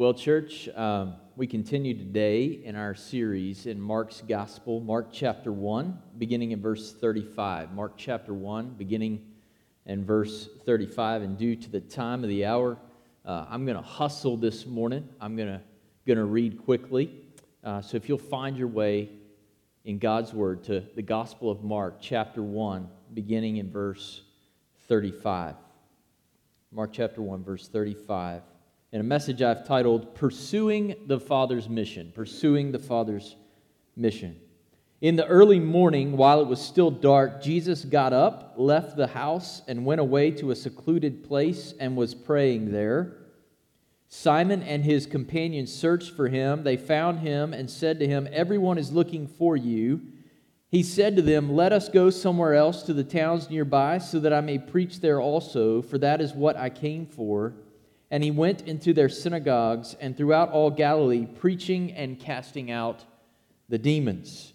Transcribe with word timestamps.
Well, 0.00 0.14
church, 0.14 0.66
um, 0.76 1.16
we 1.36 1.46
continue 1.46 1.92
today 1.92 2.62
in 2.64 2.74
our 2.74 2.94
series 2.94 3.66
in 3.66 3.78
Mark's 3.78 4.22
Gospel, 4.26 4.80
Mark 4.80 5.08
chapter 5.12 5.52
1, 5.52 5.98
beginning 6.16 6.52
in 6.52 6.62
verse 6.62 6.94
35. 6.94 7.74
Mark 7.74 7.98
chapter 7.98 8.32
1, 8.32 8.76
beginning 8.78 9.20
in 9.84 10.02
verse 10.02 10.48
35. 10.64 11.20
And 11.20 11.36
due 11.36 11.54
to 11.54 11.68
the 11.68 11.80
time 11.82 12.22
of 12.22 12.30
the 12.30 12.46
hour, 12.46 12.78
uh, 13.26 13.44
I'm 13.50 13.66
going 13.66 13.76
to 13.76 13.82
hustle 13.82 14.38
this 14.38 14.64
morning. 14.64 15.06
I'm 15.20 15.36
going 15.36 15.60
to 16.06 16.24
read 16.24 16.64
quickly. 16.64 17.14
Uh, 17.62 17.82
so 17.82 17.98
if 17.98 18.08
you'll 18.08 18.16
find 18.16 18.56
your 18.56 18.68
way 18.68 19.10
in 19.84 19.98
God's 19.98 20.32
Word 20.32 20.64
to 20.64 20.82
the 20.96 21.02
Gospel 21.02 21.50
of 21.50 21.62
Mark, 21.62 21.98
chapter 22.00 22.42
1, 22.42 22.88
beginning 23.12 23.58
in 23.58 23.70
verse 23.70 24.22
35. 24.88 25.56
Mark 26.72 26.90
chapter 26.90 27.20
1, 27.20 27.44
verse 27.44 27.68
35 27.68 28.40
in 28.92 29.00
a 29.00 29.04
message 29.04 29.40
I've 29.40 29.66
titled 29.66 30.16
Pursuing 30.16 30.96
the 31.06 31.20
Father's 31.20 31.68
Mission. 31.68 32.10
Pursuing 32.12 32.72
the 32.72 32.78
Father's 32.78 33.36
Mission. 33.94 34.36
In 35.00 35.16
the 35.16 35.26
early 35.26 35.60
morning, 35.60 36.16
while 36.16 36.40
it 36.40 36.48
was 36.48 36.60
still 36.60 36.90
dark, 36.90 37.40
Jesus 37.40 37.84
got 37.84 38.12
up, 38.12 38.54
left 38.56 38.96
the 38.96 39.06
house, 39.06 39.62
and 39.68 39.86
went 39.86 40.00
away 40.00 40.32
to 40.32 40.50
a 40.50 40.56
secluded 40.56 41.22
place 41.22 41.72
and 41.78 41.96
was 41.96 42.14
praying 42.14 42.72
there. 42.72 43.16
Simon 44.08 44.60
and 44.64 44.84
his 44.84 45.06
companions 45.06 45.72
searched 45.72 46.10
for 46.10 46.28
him. 46.28 46.64
They 46.64 46.76
found 46.76 47.20
him 47.20 47.54
and 47.54 47.70
said 47.70 48.00
to 48.00 48.08
him, 48.08 48.28
Everyone 48.32 48.76
is 48.76 48.92
looking 48.92 49.28
for 49.28 49.56
you. 49.56 50.00
He 50.68 50.82
said 50.82 51.14
to 51.14 51.22
them, 51.22 51.54
Let 51.54 51.72
us 51.72 51.88
go 51.88 52.10
somewhere 52.10 52.54
else 52.54 52.82
to 52.82 52.92
the 52.92 53.04
towns 53.04 53.48
nearby, 53.48 53.98
so 53.98 54.18
that 54.18 54.32
I 54.32 54.40
may 54.40 54.58
preach 54.58 55.00
there 55.00 55.20
also, 55.20 55.80
for 55.80 55.96
that 55.98 56.20
is 56.20 56.32
what 56.32 56.56
I 56.56 56.70
came 56.70 57.06
for. 57.06 57.54
And 58.10 58.24
he 58.24 58.30
went 58.30 58.62
into 58.62 58.92
their 58.92 59.08
synagogues 59.08 59.94
and 60.00 60.16
throughout 60.16 60.50
all 60.50 60.70
Galilee, 60.70 61.26
preaching 61.26 61.92
and 61.92 62.18
casting 62.18 62.70
out 62.70 63.04
the 63.68 63.78
demons. 63.78 64.52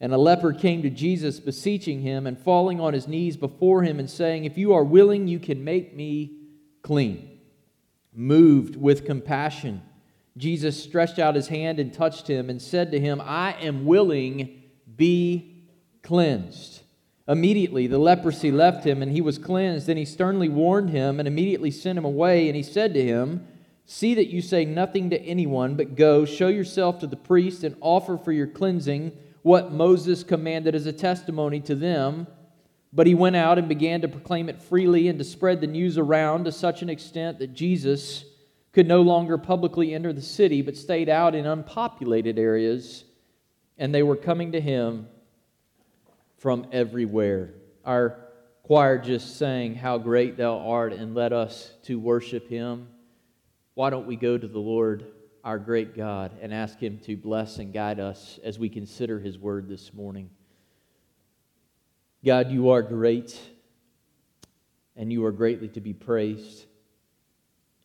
And 0.00 0.12
a 0.12 0.18
leper 0.18 0.52
came 0.52 0.82
to 0.82 0.90
Jesus, 0.90 1.40
beseeching 1.40 2.00
him 2.02 2.26
and 2.26 2.38
falling 2.38 2.80
on 2.80 2.92
his 2.92 3.06
knees 3.06 3.36
before 3.36 3.82
him 3.84 3.98
and 3.98 4.10
saying, 4.10 4.44
If 4.44 4.58
you 4.58 4.74
are 4.74 4.84
willing, 4.84 5.28
you 5.28 5.38
can 5.38 5.62
make 5.62 5.94
me 5.94 6.38
clean. 6.82 7.38
Moved 8.12 8.76
with 8.76 9.06
compassion, 9.06 9.82
Jesus 10.36 10.82
stretched 10.82 11.18
out 11.18 11.36
his 11.36 11.48
hand 11.48 11.78
and 11.78 11.92
touched 11.92 12.28
him 12.28 12.50
and 12.50 12.60
said 12.60 12.90
to 12.90 13.00
him, 13.00 13.20
I 13.20 13.52
am 13.60 13.86
willing, 13.86 14.62
be 14.96 15.64
cleansed. 16.02 16.83
Immediately 17.26 17.86
the 17.86 17.98
leprosy 17.98 18.50
left 18.50 18.84
him, 18.84 19.02
and 19.02 19.10
he 19.10 19.20
was 19.20 19.38
cleansed. 19.38 19.86
Then 19.86 19.96
he 19.96 20.04
sternly 20.04 20.48
warned 20.48 20.90
him 20.90 21.18
and 21.18 21.26
immediately 21.26 21.70
sent 21.70 21.98
him 21.98 22.04
away. 22.04 22.48
And 22.48 22.56
he 22.56 22.62
said 22.62 22.92
to 22.94 23.02
him, 23.02 23.46
See 23.86 24.14
that 24.14 24.28
you 24.28 24.40
say 24.40 24.64
nothing 24.64 25.10
to 25.10 25.20
anyone, 25.20 25.74
but 25.74 25.94
go, 25.94 26.24
show 26.24 26.48
yourself 26.48 27.00
to 27.00 27.06
the 27.06 27.16
priest, 27.16 27.64
and 27.64 27.76
offer 27.80 28.16
for 28.16 28.32
your 28.32 28.46
cleansing 28.46 29.12
what 29.42 29.72
Moses 29.72 30.22
commanded 30.22 30.74
as 30.74 30.86
a 30.86 30.92
testimony 30.92 31.60
to 31.60 31.74
them. 31.74 32.26
But 32.92 33.06
he 33.06 33.14
went 33.14 33.36
out 33.36 33.58
and 33.58 33.68
began 33.68 34.00
to 34.02 34.08
proclaim 34.08 34.48
it 34.48 34.62
freely 34.62 35.08
and 35.08 35.18
to 35.18 35.24
spread 35.24 35.60
the 35.60 35.66
news 35.66 35.98
around 35.98 36.44
to 36.44 36.52
such 36.52 36.80
an 36.80 36.88
extent 36.88 37.38
that 37.40 37.52
Jesus 37.52 38.24
could 38.72 38.86
no 38.88 39.02
longer 39.02 39.36
publicly 39.36 39.94
enter 39.94 40.12
the 40.12 40.22
city, 40.22 40.62
but 40.62 40.76
stayed 40.76 41.08
out 41.08 41.34
in 41.34 41.44
unpopulated 41.44 42.38
areas. 42.38 43.04
And 43.76 43.94
they 43.94 44.02
were 44.02 44.16
coming 44.16 44.52
to 44.52 44.60
him 44.60 45.08
from 46.44 46.66
everywhere. 46.72 47.54
Our 47.86 48.18
choir 48.64 48.98
just 48.98 49.38
sang, 49.38 49.74
How 49.74 49.96
Great 49.96 50.36
Thou 50.36 50.58
Art, 50.58 50.92
and 50.92 51.14
led 51.14 51.32
us 51.32 51.72
to 51.84 51.98
worship 51.98 52.50
Him. 52.50 52.88
Why 53.72 53.88
don't 53.88 54.06
we 54.06 54.16
go 54.16 54.36
to 54.36 54.46
the 54.46 54.58
Lord, 54.58 55.06
our 55.42 55.58
great 55.58 55.96
God, 55.96 56.32
and 56.42 56.52
ask 56.52 56.78
Him 56.78 56.98
to 57.04 57.16
bless 57.16 57.56
and 57.56 57.72
guide 57.72 57.98
us 57.98 58.38
as 58.44 58.58
we 58.58 58.68
consider 58.68 59.18
His 59.18 59.38
word 59.38 59.70
this 59.70 59.94
morning? 59.94 60.28
God, 62.22 62.50
you 62.50 62.68
are 62.68 62.82
great, 62.82 63.40
and 64.96 65.10
you 65.10 65.24
are 65.24 65.32
greatly 65.32 65.68
to 65.68 65.80
be 65.80 65.94
praised. 65.94 66.66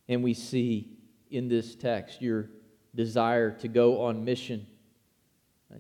And 0.10 0.22
we 0.22 0.34
see 0.34 0.98
in 1.32 1.48
this 1.48 1.76
text 1.76 2.22
your 2.22 2.50
desire 2.94 3.52
to 3.52 3.70
go 3.70 4.02
on 4.02 4.26
mission 4.26 4.68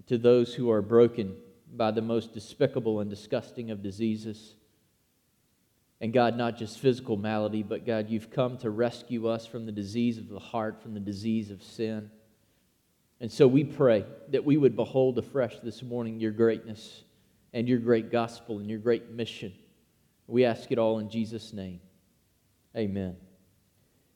to 0.07 0.17
those 0.17 0.53
who 0.53 0.71
are 0.71 0.81
broken 0.81 1.35
by 1.75 1.91
the 1.91 2.01
most 2.01 2.33
despicable 2.33 2.99
and 2.99 3.09
disgusting 3.09 3.71
of 3.71 3.81
diseases. 3.83 4.55
And 6.01 6.13
God, 6.13 6.37
not 6.37 6.57
just 6.57 6.79
physical 6.79 7.17
malady, 7.17 7.63
but 7.63 7.85
God, 7.85 8.09
you've 8.09 8.31
come 8.31 8.57
to 8.59 8.69
rescue 8.69 9.27
us 9.27 9.45
from 9.45 9.65
the 9.65 9.71
disease 9.71 10.17
of 10.17 10.29
the 10.29 10.39
heart, 10.39 10.81
from 10.81 10.93
the 10.93 10.99
disease 10.99 11.51
of 11.51 11.61
sin. 11.61 12.09
And 13.19 13.31
so 13.31 13.47
we 13.47 13.65
pray 13.65 14.05
that 14.29 14.45
we 14.45 14.55
would 14.55 14.75
behold 14.75 15.17
afresh 15.17 15.59
this 15.59 15.83
morning 15.83 16.19
your 16.19 16.31
greatness 16.31 17.03
and 17.53 17.67
your 17.67 17.79
great 17.79 18.11
gospel 18.11 18.59
and 18.59 18.69
your 18.69 18.79
great 18.79 19.11
mission. 19.11 19.53
We 20.27 20.45
ask 20.45 20.71
it 20.71 20.77
all 20.77 20.99
in 20.99 21.09
Jesus' 21.09 21.51
name. 21.51 21.81
Amen. 22.77 23.17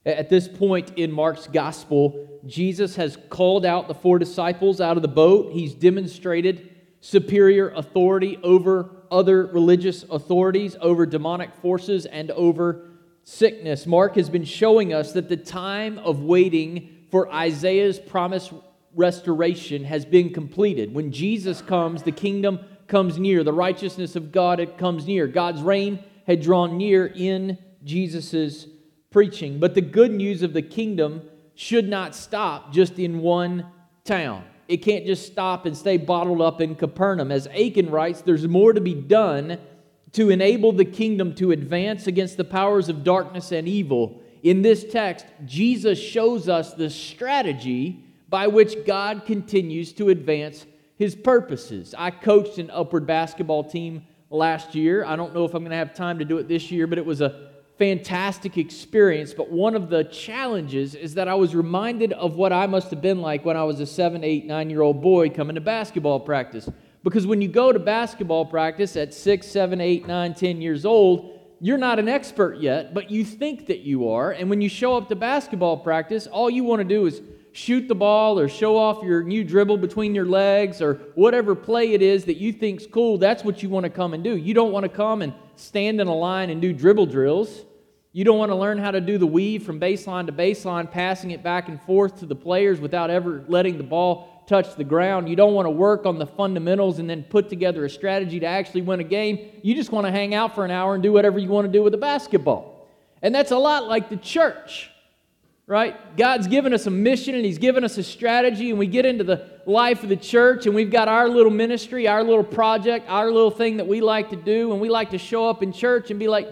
At 0.05 0.29
this 0.29 0.47
point 0.47 0.93
in 0.97 1.11
Mark's 1.11 1.47
gospel, 1.47 2.39
Jesus 2.45 2.95
has 2.97 3.17
called 3.29 3.65
out 3.65 3.87
the 3.87 3.93
four 3.93 4.19
disciples 4.19 4.79
out 4.79 4.95
of 4.95 5.01
the 5.01 5.09
boat. 5.09 5.51
He's 5.51 5.73
demonstrated 5.73 6.72
superior 7.03 7.67
authority 7.71 8.39
over 8.43 8.89
other 9.11 9.45
religious 9.47 10.03
authorities, 10.09 10.77
over 10.79 11.05
demonic 11.05 11.53
forces, 11.55 12.05
and 12.05 12.31
over 12.31 12.87
sickness. 13.25 13.85
Mark 13.85 14.15
has 14.15 14.29
been 14.29 14.45
showing 14.45 14.93
us 14.93 15.11
that 15.11 15.27
the 15.27 15.35
time 15.35 15.99
of 15.99 16.21
waiting 16.21 17.05
for 17.11 17.29
Isaiah's 17.29 17.99
promised 17.99 18.53
restoration 18.95 19.83
has 19.83 20.05
been 20.05 20.33
completed. 20.33 20.93
When 20.93 21.11
Jesus 21.11 21.61
comes, 21.61 22.03
the 22.03 22.13
kingdom 22.13 22.61
comes 22.87 23.19
near, 23.19 23.43
the 23.43 23.51
righteousness 23.51 24.15
of 24.15 24.31
God 24.31 24.61
it 24.61 24.77
comes 24.77 25.05
near. 25.05 25.27
God's 25.27 25.61
reign 25.61 26.01
had 26.25 26.41
drawn 26.41 26.77
near 26.77 27.07
in 27.07 27.57
Jesus' 27.83 28.65
preaching. 29.11 29.59
But 29.59 29.75
the 29.75 29.81
good 29.81 30.13
news 30.13 30.41
of 30.41 30.53
the 30.53 30.61
kingdom 30.61 31.23
should 31.53 31.89
not 31.89 32.15
stop 32.15 32.71
just 32.71 32.97
in 32.97 33.19
one 33.19 33.65
town 34.05 34.45
it 34.67 34.77
can't 34.77 35.05
just 35.05 35.25
stop 35.25 35.65
and 35.65 35.75
stay 35.75 35.97
bottled 35.97 36.41
up 36.41 36.61
in 36.61 36.75
Capernaum. 36.75 37.31
As 37.31 37.47
Akin 37.47 37.89
writes, 37.89 38.21
there's 38.21 38.47
more 38.47 38.73
to 38.73 38.81
be 38.81 38.93
done 38.93 39.59
to 40.13 40.29
enable 40.29 40.71
the 40.71 40.85
kingdom 40.85 41.33
to 41.35 41.51
advance 41.51 42.07
against 42.07 42.37
the 42.37 42.43
powers 42.43 42.89
of 42.89 43.03
darkness 43.03 43.51
and 43.51 43.67
evil. 43.67 44.21
In 44.43 44.61
this 44.61 44.83
text, 44.83 45.25
Jesus 45.45 45.99
shows 45.99 46.47
us 46.47 46.73
the 46.73 46.89
strategy 46.89 48.03
by 48.29 48.47
which 48.47 48.85
God 48.85 49.25
continues 49.25 49.93
to 49.93 50.09
advance 50.09 50.65
his 50.95 51.15
purposes. 51.15 51.95
I 51.97 52.11
coached 52.11 52.57
an 52.57 52.69
upward 52.69 53.07
basketball 53.07 53.63
team 53.63 54.03
last 54.29 54.75
year. 54.75 55.05
I 55.05 55.15
don't 55.15 55.33
know 55.33 55.45
if 55.45 55.53
I'm 55.53 55.61
going 55.63 55.71
to 55.71 55.77
have 55.77 55.93
time 55.93 56.19
to 56.19 56.25
do 56.25 56.37
it 56.37 56.47
this 56.47 56.71
year, 56.71 56.87
but 56.87 56.97
it 56.97 57.05
was 57.05 57.21
a 57.21 57.52
fantastic 57.77 58.57
experience, 58.57 59.33
but 59.33 59.51
one 59.51 59.75
of 59.75 59.89
the 59.89 60.03
challenges 60.05 60.95
is 60.95 61.15
that 61.15 61.27
I 61.27 61.33
was 61.33 61.55
reminded 61.55 62.13
of 62.13 62.35
what 62.35 62.53
I 62.53 62.67
must 62.67 62.91
have 62.91 63.01
been 63.01 63.21
like 63.21 63.45
when 63.45 63.57
I 63.57 63.63
was 63.63 63.79
a 63.79 63.85
seven, 63.85 64.23
eight, 64.23 64.45
nine 64.45 64.69
year 64.69 64.81
old 64.81 65.01
boy 65.01 65.29
coming 65.29 65.55
to 65.55 65.61
basketball 65.61 66.19
practice. 66.19 66.69
Because 67.03 67.27
when 67.27 67.41
you 67.41 67.47
go 67.47 67.71
to 67.71 67.79
basketball 67.79 68.45
practice 68.45 68.95
at 68.95 69.13
six, 69.13 69.47
seven, 69.47 69.81
eight, 69.81 70.07
nine, 70.07 70.33
ten 70.33 70.61
years 70.61 70.85
old, 70.85 71.39
you're 71.59 71.77
not 71.77 71.97
an 71.97 72.07
expert 72.07 72.59
yet, 72.59 72.93
but 72.93 73.09
you 73.09 73.25
think 73.25 73.67
that 73.67 73.79
you 73.79 74.09
are. 74.09 74.31
And 74.31 74.49
when 74.49 74.61
you 74.61 74.69
show 74.69 74.95
up 74.95 75.09
to 75.09 75.15
basketball 75.15 75.77
practice, 75.77 76.27
all 76.27 76.49
you 76.49 76.63
want 76.63 76.79
to 76.79 76.83
do 76.83 77.05
is 77.05 77.21
shoot 77.53 77.87
the 77.87 77.95
ball 77.95 78.39
or 78.39 78.49
show 78.49 78.75
off 78.75 79.03
your 79.03 79.23
new 79.23 79.43
dribble 79.43 79.77
between 79.77 80.13
your 80.13 80.25
legs 80.25 80.81
or 80.81 80.95
whatever 81.15 81.55
play 81.55 81.93
it 81.93 82.01
is 82.01 82.25
that 82.25 82.37
you 82.37 82.51
think's 82.51 82.85
cool, 82.85 83.17
that's 83.17 83.43
what 83.43 83.63
you 83.63 83.69
want 83.69 83.83
to 83.85 83.89
come 83.89 84.13
and 84.13 84.23
do. 84.23 84.35
You 84.35 84.53
don't 84.53 84.71
want 84.71 84.83
to 84.83 84.89
come 84.89 85.21
and 85.21 85.33
stand 85.55 86.01
in 86.01 86.07
a 86.07 86.15
line 86.15 86.49
and 86.49 86.61
do 86.61 86.73
dribble 86.73 87.05
drills. 87.05 87.63
You 88.11 88.23
don't 88.23 88.37
want 88.37 88.51
to 88.51 88.55
learn 88.55 88.79
how 88.79 88.91
to 88.91 88.99
do 88.99 89.17
the 89.17 89.27
weave 89.27 89.63
from 89.63 89.79
baseline 89.79 90.25
to 90.25 90.31
baseline, 90.31 90.89
passing 90.89 91.31
it 91.31 91.43
back 91.43 91.69
and 91.69 91.81
forth 91.81 92.19
to 92.19 92.25
the 92.25 92.35
players 92.35 92.79
without 92.79 93.09
ever 93.09 93.43
letting 93.47 93.77
the 93.77 93.83
ball 93.83 94.43
touch 94.47 94.75
the 94.75 94.83
ground. 94.83 95.29
You 95.29 95.35
don't 95.35 95.53
want 95.53 95.67
to 95.67 95.71
work 95.71 96.05
on 96.05 96.17
the 96.17 96.27
fundamentals 96.27 96.99
and 96.99 97.09
then 97.09 97.23
put 97.23 97.49
together 97.49 97.85
a 97.85 97.89
strategy 97.89 98.39
to 98.39 98.45
actually 98.45 98.81
win 98.81 98.99
a 98.99 99.03
game. 99.03 99.51
You 99.61 99.73
just 99.75 99.91
want 99.91 100.05
to 100.05 100.11
hang 100.11 100.33
out 100.33 100.55
for 100.55 100.65
an 100.65 100.71
hour 100.71 100.95
and 100.95 101.03
do 101.03 101.13
whatever 101.13 101.39
you 101.39 101.49
want 101.49 101.65
to 101.65 101.71
do 101.71 101.83
with 101.83 101.91
the 101.91 101.97
basketball. 101.97 102.87
And 103.21 103.33
that's 103.33 103.51
a 103.51 103.57
lot 103.57 103.87
like 103.87 104.09
the 104.09 104.17
church 104.17 104.89
right? 105.73 106.15
God's 106.15 106.45
given 106.45 106.71
us 106.71 106.85
a 106.85 106.91
mission 106.91 107.33
and 107.33 107.43
He's 107.43 107.57
given 107.57 107.83
us 107.83 107.97
a 107.97 108.03
strategy, 108.03 108.69
and 108.69 108.77
we 108.77 108.85
get 108.85 109.07
into 109.07 109.23
the 109.23 109.49
life 109.65 110.03
of 110.03 110.09
the 110.09 110.15
church, 110.15 110.67
and 110.67 110.75
we've 110.75 110.91
got 110.91 111.07
our 111.07 111.27
little 111.27 111.51
ministry, 111.51 112.07
our 112.07 112.23
little 112.23 112.43
project, 112.43 113.09
our 113.09 113.31
little 113.31 113.49
thing 113.49 113.77
that 113.77 113.87
we 113.87 113.99
like 113.99 114.29
to 114.29 114.35
do, 114.35 114.71
and 114.71 114.79
we 114.79 114.87
like 114.87 115.09
to 115.09 115.17
show 115.17 115.49
up 115.49 115.63
in 115.63 115.73
church 115.73 116.11
and 116.11 116.19
be 116.19 116.27
like, 116.27 116.47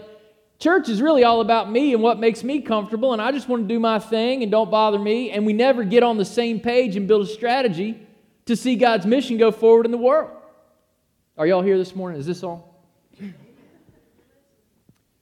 Church 0.58 0.88
is 0.88 1.00
really 1.00 1.22
all 1.22 1.40
about 1.40 1.70
me 1.70 1.92
and 1.92 2.02
what 2.02 2.18
makes 2.18 2.42
me 2.42 2.62
comfortable, 2.62 3.12
and 3.12 3.22
I 3.22 3.30
just 3.30 3.48
want 3.48 3.62
to 3.62 3.68
do 3.72 3.78
my 3.78 4.00
thing 4.00 4.42
and 4.42 4.50
don't 4.50 4.70
bother 4.70 4.98
me. 4.98 5.30
And 5.30 5.46
we 5.46 5.52
never 5.52 5.84
get 5.84 6.02
on 6.02 6.18
the 6.18 6.24
same 6.24 6.58
page 6.58 6.96
and 6.96 7.06
build 7.06 7.22
a 7.22 7.26
strategy 7.26 8.04
to 8.46 8.56
see 8.56 8.74
God's 8.74 9.06
mission 9.06 9.38
go 9.38 9.52
forward 9.52 9.86
in 9.86 9.92
the 9.92 9.98
world. 9.98 10.30
Are 11.38 11.46
y'all 11.46 11.62
here 11.62 11.78
this 11.78 11.94
morning? 11.94 12.18
Is 12.18 12.26
this 12.26 12.42
all? 12.42 12.84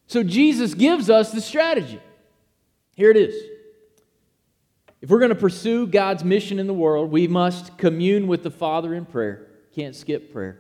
So 0.07 0.23
Jesus 0.23 0.75
gives 0.75 1.09
us 1.09 1.33
the 1.33 1.41
strategy. 1.41 2.01
Here 2.95 3.11
it 3.11 3.17
is 3.19 3.60
If 5.01 5.09
we're 5.09 5.19
going 5.19 5.31
to 5.31 5.35
pursue 5.35 5.87
God's 5.87 6.25
mission 6.25 6.59
in 6.59 6.67
the 6.67 6.75
world, 6.75 7.11
we 7.11 7.27
must 7.27 7.79
commune 7.79 8.27
with 8.27 8.43
the 8.43 8.51
Father 8.51 8.95
in 8.95 9.07
prayer. 9.07 9.47
Can't 9.75 9.97
skip 9.97 10.33
prayer. 10.33 10.59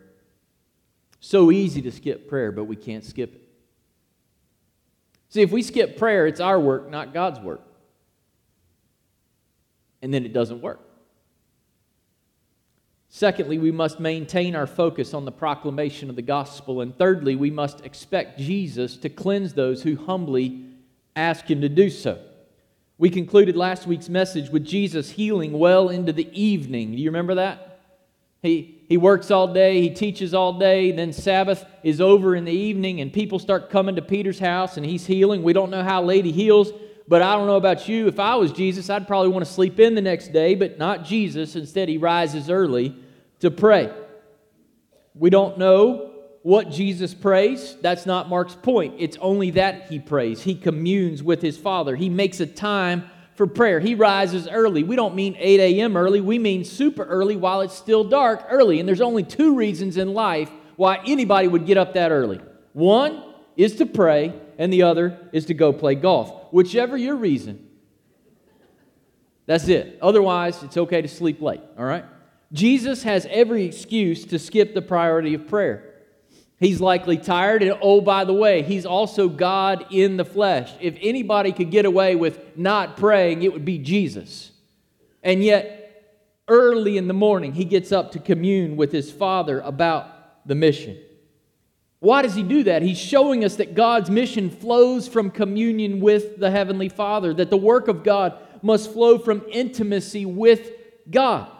So 1.20 1.50
easy 1.50 1.82
to 1.82 1.92
skip 1.92 2.28
prayer, 2.28 2.50
but 2.50 2.64
we 2.64 2.76
can't 2.76 3.04
skip 3.04 3.34
it. 3.34 3.42
See, 5.28 5.42
if 5.42 5.52
we 5.52 5.62
skip 5.62 5.98
prayer, 5.98 6.26
it's 6.26 6.40
our 6.40 6.58
work, 6.58 6.90
not 6.90 7.12
God's 7.12 7.38
work. 7.38 7.60
And 10.02 10.12
then 10.12 10.24
it 10.24 10.32
doesn't 10.32 10.62
work. 10.62 10.80
Secondly, 13.10 13.58
we 13.58 13.70
must 13.70 14.00
maintain 14.00 14.56
our 14.56 14.66
focus 14.66 15.12
on 15.12 15.24
the 15.24 15.32
proclamation 15.32 16.08
of 16.08 16.16
the 16.16 16.22
gospel. 16.22 16.80
And 16.80 16.96
thirdly, 16.96 17.36
we 17.36 17.50
must 17.50 17.84
expect 17.84 18.38
Jesus 18.38 18.96
to 18.98 19.08
cleanse 19.08 19.52
those 19.52 19.82
who 19.82 19.96
humbly 19.96 20.64
ask 21.14 21.50
him 21.50 21.60
to 21.60 21.68
do 21.68 21.90
so. 21.90 22.18
We 23.00 23.08
concluded 23.08 23.56
last 23.56 23.86
week's 23.86 24.10
message 24.10 24.50
with 24.50 24.62
Jesus 24.62 25.08
healing 25.08 25.52
well 25.52 25.88
into 25.88 26.12
the 26.12 26.28
evening. 26.38 26.90
Do 26.90 26.98
you 26.98 27.08
remember 27.08 27.36
that? 27.36 27.80
He, 28.42 28.82
he 28.90 28.98
works 28.98 29.30
all 29.30 29.54
day, 29.54 29.80
he 29.80 29.88
teaches 29.88 30.34
all 30.34 30.58
day, 30.58 30.92
then 30.92 31.14
Sabbath 31.14 31.64
is 31.82 32.02
over 32.02 32.36
in 32.36 32.44
the 32.44 32.52
evening, 32.52 33.00
and 33.00 33.10
people 33.10 33.38
start 33.38 33.70
coming 33.70 33.96
to 33.96 34.02
Peter's 34.02 34.38
house, 34.38 34.76
and 34.76 34.84
he's 34.84 35.06
healing. 35.06 35.42
We 35.42 35.54
don't 35.54 35.70
know 35.70 35.82
how 35.82 36.02
late 36.02 36.26
he 36.26 36.32
heals, 36.32 36.72
but 37.08 37.22
I 37.22 37.36
don't 37.36 37.46
know 37.46 37.56
about 37.56 37.88
you. 37.88 38.06
If 38.06 38.20
I 38.20 38.34
was 38.34 38.52
Jesus, 38.52 38.90
I'd 38.90 39.08
probably 39.08 39.30
want 39.30 39.46
to 39.46 39.50
sleep 39.50 39.80
in 39.80 39.94
the 39.94 40.02
next 40.02 40.34
day, 40.34 40.54
but 40.54 40.76
not 40.76 41.02
Jesus. 41.02 41.56
Instead, 41.56 41.88
he 41.88 41.96
rises 41.96 42.50
early 42.50 42.94
to 43.38 43.50
pray. 43.50 43.90
We 45.14 45.30
don't 45.30 45.56
know 45.56 46.09
what 46.42 46.70
Jesus 46.70 47.14
prays. 47.14 47.76
That's 47.80 48.06
not 48.06 48.28
Mark's 48.28 48.54
point. 48.54 48.94
It's 48.98 49.16
only 49.20 49.50
that 49.52 49.90
he 49.90 49.98
prays. 49.98 50.42
He 50.42 50.54
communes 50.54 51.22
with 51.22 51.42
his 51.42 51.58
Father. 51.58 51.96
He 51.96 52.08
makes 52.08 52.40
a 52.40 52.46
time 52.46 53.10
for 53.34 53.46
prayer. 53.46 53.80
He 53.80 53.94
rises 53.94 54.48
early. 54.48 54.82
We 54.82 54.96
don't 54.96 55.14
mean 55.14 55.36
8 55.38 55.60
a.m. 55.60 55.96
early, 55.96 56.20
we 56.20 56.38
mean 56.38 56.64
super 56.64 57.04
early 57.04 57.36
while 57.36 57.60
it's 57.62 57.74
still 57.74 58.04
dark 58.04 58.44
early. 58.48 58.80
And 58.80 58.88
there's 58.88 59.00
only 59.00 59.22
two 59.22 59.54
reasons 59.54 59.96
in 59.96 60.14
life 60.14 60.50
why 60.76 61.00
anybody 61.06 61.48
would 61.48 61.66
get 61.66 61.76
up 61.76 61.94
that 61.94 62.10
early 62.10 62.40
one 62.72 63.24
is 63.56 63.76
to 63.76 63.86
pray, 63.86 64.32
and 64.58 64.72
the 64.72 64.82
other 64.82 65.18
is 65.32 65.46
to 65.46 65.54
go 65.54 65.72
play 65.72 65.94
golf. 65.94 66.52
Whichever 66.52 66.96
your 66.96 67.16
reason, 67.16 67.68
that's 69.46 69.68
it. 69.68 69.98
Otherwise, 70.00 70.62
it's 70.62 70.76
okay 70.76 71.02
to 71.02 71.08
sleep 71.08 71.40
late, 71.40 71.60
all 71.76 71.84
right? 71.84 72.04
Jesus 72.52 73.02
has 73.02 73.26
every 73.28 73.64
excuse 73.64 74.24
to 74.26 74.38
skip 74.38 74.74
the 74.74 74.82
priority 74.82 75.34
of 75.34 75.46
prayer. 75.48 75.89
He's 76.60 76.78
likely 76.78 77.16
tired. 77.16 77.62
And 77.62 77.76
oh, 77.80 78.02
by 78.02 78.24
the 78.24 78.34
way, 78.34 78.62
he's 78.62 78.84
also 78.84 79.28
God 79.28 79.86
in 79.90 80.18
the 80.18 80.26
flesh. 80.26 80.70
If 80.78 80.96
anybody 81.00 81.52
could 81.52 81.70
get 81.70 81.86
away 81.86 82.14
with 82.14 82.56
not 82.56 82.98
praying, 82.98 83.42
it 83.42 83.52
would 83.52 83.64
be 83.64 83.78
Jesus. 83.78 84.52
And 85.22 85.42
yet, 85.42 86.20
early 86.48 86.98
in 86.98 87.08
the 87.08 87.14
morning, 87.14 87.54
he 87.54 87.64
gets 87.64 87.92
up 87.92 88.12
to 88.12 88.18
commune 88.18 88.76
with 88.76 88.92
his 88.92 89.10
Father 89.10 89.60
about 89.60 90.46
the 90.46 90.54
mission. 90.54 90.98
Why 92.00 92.20
does 92.20 92.34
he 92.34 92.42
do 92.42 92.64
that? 92.64 92.82
He's 92.82 92.98
showing 92.98 93.42
us 93.42 93.56
that 93.56 93.74
God's 93.74 94.10
mission 94.10 94.50
flows 94.50 95.08
from 95.08 95.30
communion 95.30 96.00
with 96.00 96.38
the 96.38 96.50
Heavenly 96.50 96.90
Father, 96.90 97.32
that 97.34 97.48
the 97.48 97.56
work 97.56 97.88
of 97.88 98.04
God 98.04 98.38
must 98.62 98.92
flow 98.92 99.18
from 99.18 99.44
intimacy 99.50 100.26
with 100.26 100.72
God. 101.10 101.50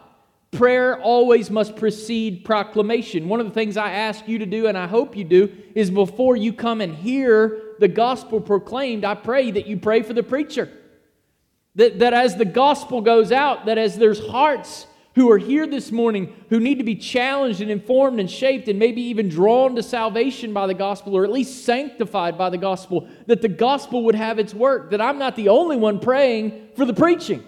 Prayer 0.52 1.00
always 1.00 1.48
must 1.48 1.76
precede 1.76 2.44
proclamation. 2.44 3.28
One 3.28 3.38
of 3.38 3.46
the 3.46 3.52
things 3.52 3.76
I 3.76 3.92
ask 3.92 4.26
you 4.26 4.38
to 4.40 4.46
do, 4.46 4.66
and 4.66 4.76
I 4.76 4.88
hope 4.88 5.16
you 5.16 5.22
do, 5.22 5.50
is 5.76 5.90
before 5.90 6.36
you 6.36 6.52
come 6.52 6.80
and 6.80 6.94
hear 6.94 7.74
the 7.78 7.86
gospel 7.86 8.40
proclaimed, 8.40 9.04
I 9.04 9.14
pray 9.14 9.52
that 9.52 9.66
you 9.66 9.76
pray 9.76 10.02
for 10.02 10.12
the 10.12 10.24
preacher. 10.24 10.68
That, 11.76 12.00
that 12.00 12.14
as 12.14 12.34
the 12.34 12.44
gospel 12.44 13.00
goes 13.00 13.30
out, 13.30 13.66
that 13.66 13.78
as 13.78 13.96
there's 13.96 14.26
hearts 14.26 14.88
who 15.14 15.30
are 15.30 15.38
here 15.38 15.68
this 15.68 15.92
morning 15.92 16.34
who 16.48 16.58
need 16.58 16.78
to 16.78 16.84
be 16.84 16.96
challenged 16.96 17.60
and 17.60 17.70
informed 17.70 18.18
and 18.18 18.28
shaped 18.28 18.66
and 18.66 18.78
maybe 18.78 19.02
even 19.02 19.28
drawn 19.28 19.76
to 19.76 19.84
salvation 19.84 20.52
by 20.52 20.66
the 20.66 20.74
gospel 20.74 21.16
or 21.16 21.24
at 21.24 21.30
least 21.30 21.64
sanctified 21.64 22.36
by 22.36 22.50
the 22.50 22.58
gospel, 22.58 23.08
that 23.26 23.40
the 23.40 23.48
gospel 23.48 24.04
would 24.04 24.16
have 24.16 24.40
its 24.40 24.52
work. 24.52 24.90
That 24.90 25.00
I'm 25.00 25.18
not 25.18 25.36
the 25.36 25.48
only 25.48 25.76
one 25.76 26.00
praying 26.00 26.70
for 26.74 26.84
the 26.84 26.94
preaching. 26.94 27.44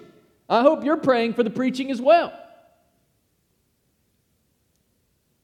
I 0.49 0.63
hope 0.63 0.85
you're 0.85 0.97
praying 0.99 1.35
for 1.35 1.43
the 1.43 1.51
preaching 1.51 1.91
as 1.91 2.01
well 2.01 2.33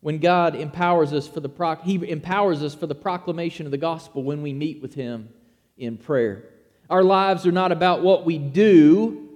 when 0.09 0.21
God 0.21 0.55
empowers 0.55 1.13
us 1.13 1.29
for 1.29 1.41
the 1.41 1.77
he 1.85 1.97
empowers 2.11 2.63
us 2.63 2.75
for 2.75 2.87
the 2.87 2.95
proclamation 2.95 3.67
of 3.67 3.73
the 3.73 3.77
gospel 3.77 4.23
when 4.23 4.41
we 4.41 4.55
meet 4.55 4.81
with 4.81 4.95
him 4.95 5.29
in 5.77 5.99
prayer. 5.99 6.45
Our 6.89 7.03
lives 7.03 7.47
are 7.47 7.53
not 7.53 7.73
about 7.73 8.03
what 8.03 8.25
we 8.25 8.39
do 8.39 9.29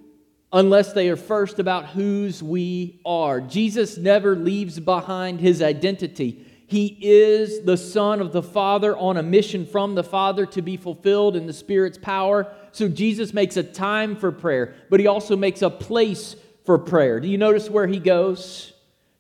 unless 0.51 0.95
they 0.95 1.11
are 1.11 1.17
first 1.17 1.59
about 1.59 1.89
whose 1.89 2.43
we 2.43 3.03
are. 3.05 3.39
Jesus 3.39 3.99
never 3.99 4.35
leaves 4.35 4.81
behind 4.81 5.41
his 5.41 5.61
identity. 5.61 6.43
He 6.67 6.97
is 7.03 7.67
the 7.67 7.77
Son 7.77 8.23
of 8.23 8.33
the 8.33 8.43
Father 8.43 8.97
on 8.97 9.19
a 9.19 9.23
mission 9.23 9.67
from 9.67 9.95
the 9.95 10.03
Father 10.03 10.47
to 10.47 10.63
be 10.63 10.79
fulfilled 10.79 11.37
in 11.37 11.47
the 11.47 11.53
Spirit's 11.53 11.99
power. 11.99 12.51
So 12.71 12.89
Jesus 12.89 13.35
makes 13.35 13.59
a 13.59 13.63
time 13.63 14.17
for 14.17 14.33
prayer, 14.33 14.75
but 14.89 15.01
he 15.01 15.07
also 15.07 15.37
makes 15.37 15.61
a 15.61 15.69
place 15.69 16.35
for 16.65 16.79
prayer. 16.79 17.21
Do 17.21 17.29
you 17.29 17.37
notice 17.37 17.69
where 17.69 17.87
he 17.87 17.99
goes? 17.99 18.72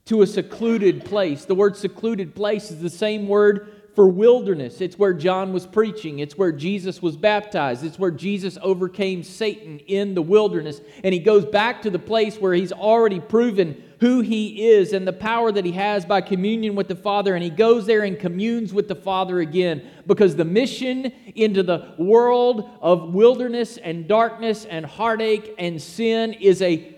To 0.06 0.22
a 0.22 0.26
secluded 0.26 1.04
place. 1.04 1.44
The 1.44 1.54
word 1.54 1.76
secluded 1.76 2.34
place 2.34 2.70
is 2.70 2.80
the 2.80 2.90
same 2.90 3.28
word 3.28 3.82
for 3.94 4.08
wilderness. 4.08 4.80
It's 4.80 4.98
where 4.98 5.12
John 5.12 5.52
was 5.52 5.66
preaching. 5.66 6.20
It's 6.20 6.38
where 6.38 6.52
Jesus 6.52 7.02
was 7.02 7.16
baptized. 7.16 7.84
It's 7.84 7.98
where 7.98 8.10
Jesus 8.10 8.56
overcame 8.62 9.22
Satan 9.22 9.80
in 9.80 10.14
the 10.14 10.22
wilderness. 10.22 10.80
And 11.04 11.12
he 11.12 11.20
goes 11.20 11.44
back 11.44 11.82
to 11.82 11.90
the 11.90 11.98
place 11.98 12.38
where 12.38 12.54
he's 12.54 12.72
already 12.72 13.20
proven 13.20 13.82
who 14.00 14.20
he 14.20 14.70
is 14.70 14.94
and 14.94 15.06
the 15.06 15.12
power 15.12 15.52
that 15.52 15.64
he 15.64 15.72
has 15.72 16.04
by 16.04 16.20
communion 16.22 16.74
with 16.74 16.88
the 16.88 16.96
Father. 16.96 17.34
And 17.34 17.44
he 17.44 17.50
goes 17.50 17.86
there 17.86 18.02
and 18.02 18.18
communes 18.18 18.72
with 18.72 18.88
the 18.88 18.96
Father 18.96 19.40
again 19.40 19.86
because 20.06 20.34
the 20.34 20.44
mission 20.44 21.12
into 21.34 21.62
the 21.62 21.94
world 21.98 22.68
of 22.80 23.14
wilderness 23.14 23.76
and 23.76 24.08
darkness 24.08 24.64
and 24.64 24.86
heartache 24.86 25.54
and 25.58 25.80
sin 25.80 26.32
is 26.32 26.62
a 26.62 26.91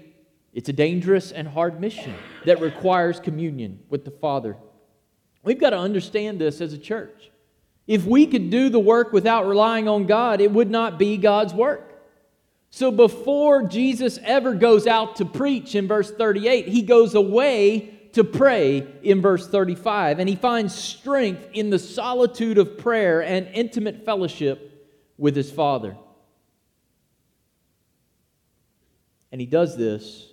it's 0.55 0.69
a 0.69 0.73
dangerous 0.73 1.33
and 1.33 1.49
hard 1.49 1.81
mission 1.81 2.15
that 2.47 2.61
requires 2.61 3.19
communion 3.19 3.81
with 3.91 4.05
the 4.05 4.13
Father. 4.13 4.57
We've 5.43 5.59
got 5.59 5.71
to 5.71 5.79
understand 5.79 6.41
this 6.41 6.61
as 6.61 6.73
a 6.73 6.79
church. 6.79 7.31
If 7.89 8.07
we 8.07 8.27
could 8.27 8.51
do 8.51 8.71
the 8.71 8.79
work 8.79 9.13
without 9.13 9.47
relying 9.47 9.89
on 9.89 10.07
God, 10.07 10.41
it 10.41 10.51
would 10.51 10.71
not 10.71 10.99
be 10.99 11.17
God's 11.17 11.53
work. 11.53 11.91
So 12.71 12.91
before 12.91 13.65
Jesus 13.65 14.19
ever 14.23 14.55
goes 14.55 14.87
out 14.87 15.17
to 15.17 15.25
preach 15.25 15.75
in 15.75 15.87
verse 15.87 16.11
38, 16.11 16.69
he 16.69 16.83
goes 16.83 17.15
away 17.15 17.91
to 18.13 18.23
pray 18.23 18.87
in 19.03 19.21
verse 19.21 19.49
35, 19.49 20.21
and 20.21 20.29
he 20.29 20.37
finds 20.37 20.73
strength 20.73 21.49
in 21.53 21.71
the 21.71 21.79
solitude 21.81 22.59
of 22.59 22.79
prayer 22.79 23.23
and 23.23 23.49
intimate 23.49 24.05
fellowship 24.05 24.89
with 25.19 25.35
his 25.35 25.51
Father. 25.51 25.97
And 29.33 29.41
he 29.41 29.49
does 29.49 29.77
this 29.77 30.31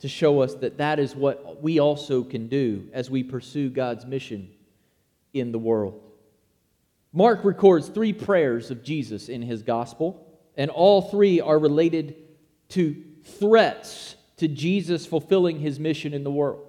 to 0.00 0.08
show 0.08 0.40
us 0.40 0.54
that 0.56 0.78
that 0.78 0.98
is 0.98 1.16
what 1.16 1.62
we 1.62 1.78
also 1.78 2.22
can 2.22 2.48
do 2.48 2.88
as 2.92 3.10
we 3.10 3.22
pursue 3.22 3.70
God's 3.70 4.04
mission 4.04 4.50
in 5.32 5.52
the 5.52 5.58
world. 5.58 6.02
Mark 7.12 7.44
records 7.44 7.88
three 7.88 8.12
prayers 8.12 8.70
of 8.70 8.82
Jesus 8.82 9.28
in 9.28 9.40
his 9.40 9.62
gospel, 9.62 10.38
and 10.56 10.70
all 10.70 11.02
three 11.02 11.40
are 11.40 11.58
related 11.58 12.14
to 12.70 13.02
threats 13.24 14.16
to 14.36 14.48
Jesus 14.48 15.06
fulfilling 15.06 15.58
his 15.58 15.80
mission 15.80 16.12
in 16.12 16.24
the 16.24 16.30
world. 16.30 16.66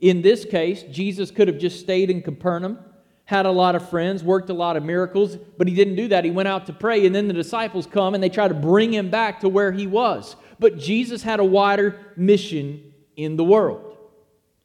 In 0.00 0.20
this 0.20 0.44
case, 0.44 0.82
Jesus 0.90 1.30
could 1.30 1.48
have 1.48 1.58
just 1.58 1.80
stayed 1.80 2.10
in 2.10 2.20
Capernaum, 2.20 2.78
had 3.24 3.46
a 3.46 3.50
lot 3.50 3.74
of 3.74 3.88
friends, 3.88 4.22
worked 4.22 4.50
a 4.50 4.54
lot 4.54 4.76
of 4.76 4.82
miracles, 4.82 5.38
but 5.56 5.66
he 5.66 5.74
didn't 5.74 5.96
do 5.96 6.08
that. 6.08 6.26
He 6.26 6.30
went 6.30 6.48
out 6.48 6.66
to 6.66 6.74
pray, 6.74 7.06
and 7.06 7.14
then 7.14 7.26
the 7.26 7.32
disciples 7.32 7.86
come 7.86 8.12
and 8.12 8.22
they 8.22 8.28
try 8.28 8.48
to 8.48 8.54
bring 8.54 8.92
him 8.92 9.08
back 9.08 9.40
to 9.40 9.48
where 9.48 9.72
he 9.72 9.86
was 9.86 10.36
but 10.58 10.78
Jesus 10.78 11.22
had 11.22 11.40
a 11.40 11.44
wider 11.44 11.98
mission 12.16 12.92
in 13.16 13.36
the 13.36 13.44
world. 13.44 13.96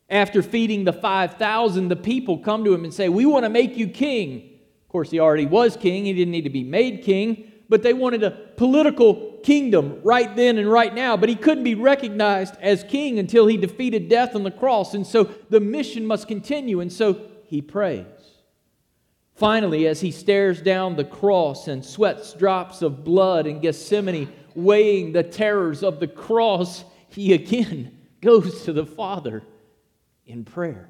After 0.09 0.41
feeding 0.41 0.85
the 0.85 0.93
5,000, 0.93 1.87
the 1.87 1.95
people 1.95 2.39
come 2.39 2.63
to 2.65 2.73
him 2.73 2.83
and 2.83 2.93
say, 2.93 3.09
We 3.09 3.25
want 3.25 3.45
to 3.45 3.49
make 3.49 3.77
you 3.77 3.87
king. 3.87 4.59
Of 4.83 4.89
course, 4.89 5.11
he 5.11 5.19
already 5.19 5.45
was 5.45 5.77
king, 5.77 6.05
he 6.05 6.13
didn't 6.13 6.31
need 6.31 6.45
to 6.45 6.49
be 6.49 6.63
made 6.63 7.03
king, 7.03 7.51
but 7.69 7.83
they 7.83 7.93
wanted 7.93 8.23
a 8.23 8.31
political 8.31 9.39
kingdom 9.43 10.01
right 10.03 10.35
then 10.35 10.57
and 10.57 10.69
right 10.69 10.93
now. 10.93 11.15
But 11.15 11.29
he 11.29 11.35
couldn't 11.35 11.63
be 11.63 11.75
recognized 11.75 12.55
as 12.59 12.83
king 12.83 13.19
until 13.19 13.45
he 13.45 13.57
defeated 13.57 14.09
death 14.09 14.35
on 14.35 14.43
the 14.43 14.51
cross. 14.51 14.95
And 14.95 15.05
so 15.05 15.25
the 15.49 15.59
mission 15.59 16.05
must 16.07 16.27
continue. 16.27 16.79
And 16.79 16.91
so 16.91 17.21
he 17.45 17.61
prays. 17.61 18.05
Finally, 19.35 19.87
as 19.87 20.01
he 20.01 20.11
stares 20.11 20.61
down 20.61 20.95
the 20.95 21.05
cross 21.05 21.67
and 21.69 21.85
sweats 21.85 22.33
drops 22.33 22.81
of 22.81 23.05
blood 23.05 23.47
in 23.47 23.61
Gethsemane, 23.61 24.29
weighing 24.55 25.11
the 25.13 25.23
terrors 25.23 25.83
of 25.83 25.99
the 25.99 26.07
cross, 26.07 26.83
he 27.09 27.33
again 27.33 27.97
goes 28.21 28.63
to 28.63 28.73
the 28.73 28.85
Father 28.85 29.43
in 30.25 30.45
prayer. 30.45 30.89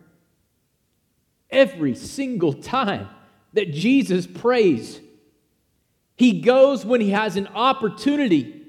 Every 1.49 1.95
single 1.95 2.53
time 2.53 3.07
that 3.53 3.73
Jesus 3.73 4.27
prays, 4.27 4.99
he 6.15 6.41
goes 6.41 6.85
when 6.85 7.01
he 7.01 7.11
has 7.11 7.37
an 7.37 7.47
opportunity 7.47 8.61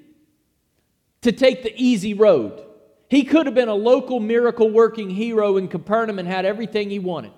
to 1.22 1.32
take 1.32 1.62
the 1.62 1.74
easy 1.76 2.14
road. 2.14 2.64
He 3.08 3.24
could 3.24 3.46
have 3.46 3.54
been 3.54 3.68
a 3.68 3.74
local 3.74 4.20
miracle 4.20 4.70
working 4.70 5.10
hero 5.10 5.56
in 5.56 5.68
Capernaum 5.68 6.18
and 6.18 6.28
had 6.28 6.46
everything 6.46 6.88
he 6.88 7.00
wanted. 7.00 7.32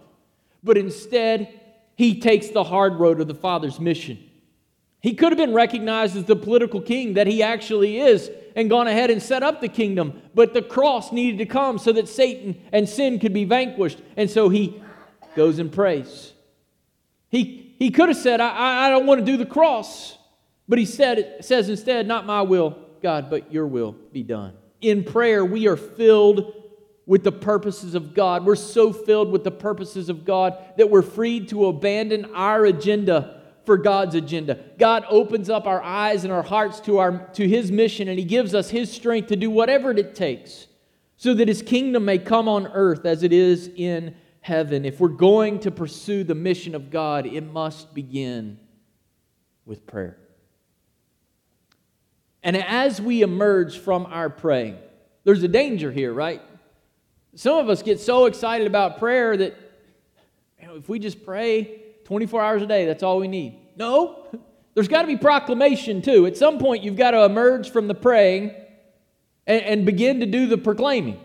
But 0.63 0.77
instead, 0.77 1.61
he 1.97 2.21
takes 2.21 2.49
the 2.49 2.63
hard 2.63 2.95
road 2.95 3.21
of 3.21 3.27
the 3.27 3.35
Father's 3.35 3.81
mission. 3.81 4.19
He 5.03 5.15
could 5.15 5.33
have 5.33 5.39
been 5.39 5.53
recognized 5.53 6.17
as 6.17 6.25
the 6.25 6.37
political 6.37 6.81
king 6.81 7.15
that 7.15 7.27
he 7.27 7.43
actually 7.43 7.99
is 7.99 8.31
and 8.55 8.71
gone 8.71 8.87
ahead 8.87 9.11
and 9.11 9.21
set 9.21 9.43
up 9.43 9.61
the 9.61 9.69
kingdom, 9.69 10.23
but 10.33 10.55
the 10.55 10.63
cross 10.63 11.11
needed 11.11 11.39
to 11.39 11.47
come 11.47 11.79
so 11.79 11.93
that 11.93 12.09
Satan 12.09 12.63
and 12.73 12.89
sin 12.89 13.19
could 13.19 13.33
be 13.33 13.45
vanquished. 13.45 14.01
And 14.17 14.31
so 14.31 14.49
he 14.49 14.81
goes 15.35 15.59
and 15.59 15.73
prays. 15.73 16.33
He, 17.31 17.75
he 17.81 17.91
could 17.91 18.11
have 18.11 18.19
said, 18.19 18.41
I, 18.41 18.87
I 18.87 18.91
don't 18.91 19.07
want 19.07 19.19
to 19.19 19.27
do 19.27 19.37
the 19.37 19.47
cross. 19.47 20.17
But 20.69 20.79
he 20.79 20.85
said, 20.85 21.45
says 21.45 21.69
instead, 21.69 22.07
Not 22.07 22.25
my 22.25 22.43
will, 22.43 22.79
God, 23.03 23.29
but 23.29 23.53
your 23.53 23.67
will 23.67 23.93
be 24.13 24.23
done. 24.23 24.55
In 24.81 25.03
prayer, 25.03 25.45
we 25.45 25.67
are 25.67 25.77
filled 25.77 26.55
with 27.07 27.25
the 27.25 27.33
purposes 27.33 27.97
of 27.97 28.15
God. 28.15 28.45
We're 28.45 28.55
so 28.55 28.93
filled 28.93 29.33
with 29.33 29.43
the 29.43 29.51
purposes 29.51 30.09
of 30.09 30.25
God 30.25 30.57
that 30.77 30.91
we're 30.91 31.03
freed 31.03 31.49
to 31.49 31.67
abandon 31.67 32.37
our 32.37 32.65
agenda 32.65 33.42
for 33.65 33.77
God's 33.77 34.15
agenda. 34.15 34.59
God 34.79 35.05
opens 35.09 35.49
up 35.49 35.67
our 35.67 35.83
eyes 35.83 36.25
and 36.25 36.33
our 36.33 36.43
hearts 36.43 36.81
to, 36.81 36.99
our, 36.99 37.29
to 37.35 37.49
His 37.49 37.71
mission, 37.71 38.09
and 38.09 38.19
He 38.19 38.25
gives 38.25 38.55
us 38.55 38.71
His 38.71 38.91
strength 38.91 39.29
to 39.29 39.37
do 39.37 39.51
whatever 39.51 39.91
it 39.91 40.15
takes 40.15 40.67
so 41.17 41.35
that 41.35 41.49
His 41.49 41.63
kingdom 41.63 42.05
may 42.05 42.19
come 42.19 42.49
on 42.49 42.67
earth 42.69 43.07
as 43.07 43.23
it 43.23 43.33
is 43.33 43.71
in 43.77 44.15
heaven. 44.41 44.85
If 44.85 45.01
we're 45.01 45.09
going 45.09 45.61
to 45.61 45.71
pursue 45.71 46.25
the 46.25 46.35
mission 46.35 46.75
of 46.75 46.91
God, 46.91 47.27
it 47.27 47.43
must 47.43 47.95
begin 47.95 48.59
with 49.65 49.87
prayer. 49.87 50.19
And 52.43 52.57
as 52.57 53.01
we 53.01 53.23
emerge 53.23 53.79
from 53.79 54.07
our 54.07 54.29
praying, 54.29 54.77
there's 55.25 55.45
a 55.45 55.49
danger 55.49 55.93
here, 55.93 56.13
right? 56.13 56.43
Some 57.37 57.59
of 57.59 57.71
us 57.71 57.83
get 57.83 58.01
so 58.01 58.27
excited 58.27 58.67
about 58.67 58.99
prayer 58.99 59.37
that 59.37 59.57
you 60.61 60.67
know, 60.67 60.77
if 60.77 60.89
we 60.89 60.99
just 60.99 61.25
pray 61.25 61.82
24 62.05 62.43
hours 62.43 62.63
a 62.63 62.67
day, 62.67 62.87
that's 62.87 63.03
all 63.03 63.19
we 63.19 63.29
need. 63.29 63.59
No, 63.77 64.27
there's 64.75 64.89
got 64.89 65.03
to 65.03 65.09
be 65.09 65.17
proclamation 65.17 66.03
too. 66.03 66.27
At 66.27 66.37
some 66.37 66.59
point, 66.59 66.83
you've 66.83 66.97
got 66.97 67.13
to 67.13 67.25
emerge 67.25 67.71
from 67.71 67.89
the 67.89 67.95
praying 67.95 68.55
and, 69.47 69.63
and 69.63 69.87
begin 69.87 70.21
to 70.21 70.27
do 70.27 70.47
the 70.47 70.59
proclaiming. 70.59 71.21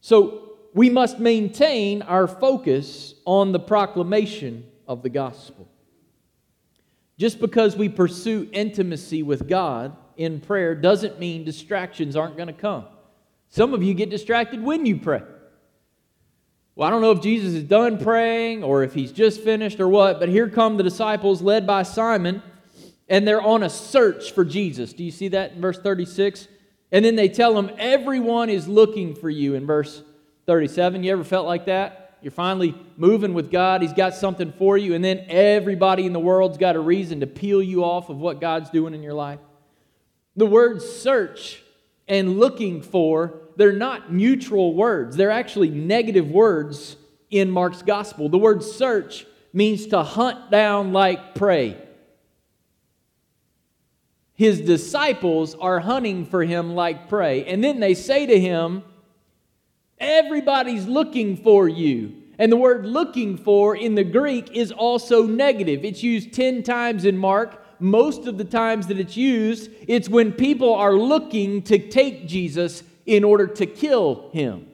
So 0.00 0.52
we 0.74 0.90
must 0.90 1.18
maintain 1.18 2.02
our 2.02 2.26
focus 2.26 3.14
on 3.24 3.52
the 3.52 3.58
proclamation 3.58 4.64
of 4.86 5.02
the 5.02 5.08
gospel. 5.08 5.68
Just 7.18 7.40
because 7.40 7.76
we 7.76 7.88
pursue 7.88 8.48
intimacy 8.52 9.22
with 9.22 9.48
God 9.48 9.96
in 10.16 10.40
prayer 10.40 10.74
doesn't 10.74 11.18
mean 11.18 11.44
distractions 11.44 12.14
aren't 12.14 12.36
going 12.36 12.46
to 12.46 12.52
come. 12.52 12.86
Some 13.48 13.74
of 13.74 13.82
you 13.82 13.92
get 13.94 14.10
distracted 14.10 14.62
when 14.62 14.86
you 14.86 14.98
pray. 14.98 15.22
Well, 16.78 16.86
I 16.86 16.90
don't 16.92 17.00
know 17.00 17.10
if 17.10 17.20
Jesus 17.20 17.54
is 17.54 17.64
done 17.64 17.98
praying 17.98 18.62
or 18.62 18.84
if 18.84 18.94
he's 18.94 19.10
just 19.10 19.40
finished 19.40 19.80
or 19.80 19.88
what, 19.88 20.20
but 20.20 20.28
here 20.28 20.48
come 20.48 20.76
the 20.76 20.84
disciples 20.84 21.42
led 21.42 21.66
by 21.66 21.82
Simon, 21.82 22.40
and 23.08 23.26
they're 23.26 23.42
on 23.42 23.64
a 23.64 23.68
search 23.68 24.30
for 24.30 24.44
Jesus. 24.44 24.92
Do 24.92 25.02
you 25.02 25.10
see 25.10 25.26
that 25.26 25.54
in 25.54 25.60
verse 25.60 25.80
36? 25.80 26.46
And 26.92 27.04
then 27.04 27.16
they 27.16 27.28
tell 27.28 27.58
him, 27.58 27.72
Everyone 27.78 28.48
is 28.48 28.68
looking 28.68 29.16
for 29.16 29.28
you 29.28 29.54
in 29.54 29.66
verse 29.66 30.04
37. 30.46 31.02
You 31.02 31.10
ever 31.10 31.24
felt 31.24 31.48
like 31.48 31.66
that? 31.66 32.16
You're 32.22 32.30
finally 32.30 32.76
moving 32.96 33.34
with 33.34 33.50
God. 33.50 33.82
He's 33.82 33.92
got 33.92 34.14
something 34.14 34.52
for 34.52 34.78
you. 34.78 34.94
And 34.94 35.04
then 35.04 35.24
everybody 35.26 36.06
in 36.06 36.12
the 36.12 36.20
world's 36.20 36.58
got 36.58 36.76
a 36.76 36.80
reason 36.80 37.18
to 37.20 37.26
peel 37.26 37.60
you 37.60 37.82
off 37.82 38.08
of 38.08 38.18
what 38.18 38.40
God's 38.40 38.70
doing 38.70 38.94
in 38.94 39.02
your 39.02 39.14
life. 39.14 39.40
The 40.36 40.46
words 40.46 40.88
search 40.88 41.60
and 42.06 42.38
looking 42.38 42.82
for, 42.82 43.47
they're 43.58 43.72
not 43.72 44.12
neutral 44.12 44.72
words. 44.72 45.16
They're 45.16 45.32
actually 45.32 45.68
negative 45.68 46.30
words 46.30 46.96
in 47.28 47.50
Mark's 47.50 47.82
gospel. 47.82 48.28
The 48.28 48.38
word 48.38 48.62
search 48.62 49.26
means 49.52 49.88
to 49.88 50.04
hunt 50.04 50.48
down 50.52 50.92
like 50.92 51.34
prey. 51.34 51.76
His 54.34 54.60
disciples 54.60 55.56
are 55.56 55.80
hunting 55.80 56.24
for 56.24 56.44
him 56.44 56.76
like 56.76 57.08
prey. 57.08 57.44
And 57.46 57.62
then 57.62 57.80
they 57.80 57.94
say 57.94 58.26
to 58.26 58.38
him, 58.38 58.84
Everybody's 59.98 60.86
looking 60.86 61.36
for 61.36 61.68
you. 61.68 62.14
And 62.38 62.52
the 62.52 62.56
word 62.56 62.86
looking 62.86 63.36
for 63.36 63.74
in 63.74 63.96
the 63.96 64.04
Greek 64.04 64.52
is 64.52 64.70
also 64.70 65.26
negative. 65.26 65.84
It's 65.84 66.04
used 66.04 66.32
10 66.32 66.62
times 66.62 67.04
in 67.04 67.18
Mark. 67.18 67.60
Most 67.80 68.28
of 68.28 68.38
the 68.38 68.44
times 68.44 68.86
that 68.86 69.00
it's 69.00 69.16
used, 69.16 69.72
it's 69.88 70.08
when 70.08 70.30
people 70.30 70.72
are 70.72 70.94
looking 70.94 71.62
to 71.62 71.78
take 71.80 72.28
Jesus 72.28 72.84
in 73.08 73.24
order 73.24 73.46
to 73.46 73.64
kill 73.64 74.28
him. 74.34 74.66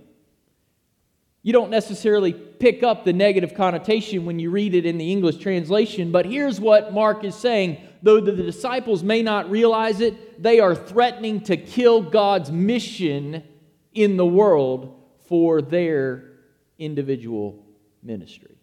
You 1.42 1.52
don't 1.52 1.70
necessarily 1.70 2.32
pick 2.32 2.82
up 2.82 3.04
the 3.04 3.12
negative 3.12 3.54
connotation 3.54 4.24
when 4.24 4.40
you 4.40 4.50
read 4.50 4.74
it 4.74 4.84
in 4.84 4.98
the 4.98 5.12
English 5.12 5.36
translation, 5.36 6.10
but 6.10 6.26
here's 6.26 6.60
what 6.60 6.92
Mark 6.92 7.22
is 7.22 7.36
saying. 7.36 7.78
Though 8.02 8.20
the 8.20 8.32
disciples 8.32 9.04
may 9.04 9.22
not 9.22 9.48
realize 9.48 10.00
it, 10.00 10.42
they 10.42 10.58
are 10.58 10.74
threatening 10.74 11.42
to 11.42 11.56
kill 11.56 12.02
God's 12.02 12.50
mission 12.50 13.44
in 13.92 14.16
the 14.16 14.26
world 14.26 15.00
for 15.28 15.62
their 15.62 16.32
individual 16.76 17.64
ministry. 18.02 18.56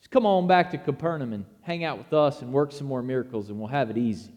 Just 0.00 0.10
come 0.10 0.26
on 0.26 0.48
back 0.48 0.72
to 0.72 0.78
Capernaum 0.78 1.32
and 1.32 1.44
hang 1.60 1.84
out 1.84 1.98
with 1.98 2.12
us 2.12 2.42
and 2.42 2.52
work 2.52 2.72
some 2.72 2.88
more 2.88 3.02
miracles, 3.02 3.48
and 3.48 3.60
we'll 3.60 3.68
have 3.68 3.90
it 3.90 3.96
easy. 3.96 4.32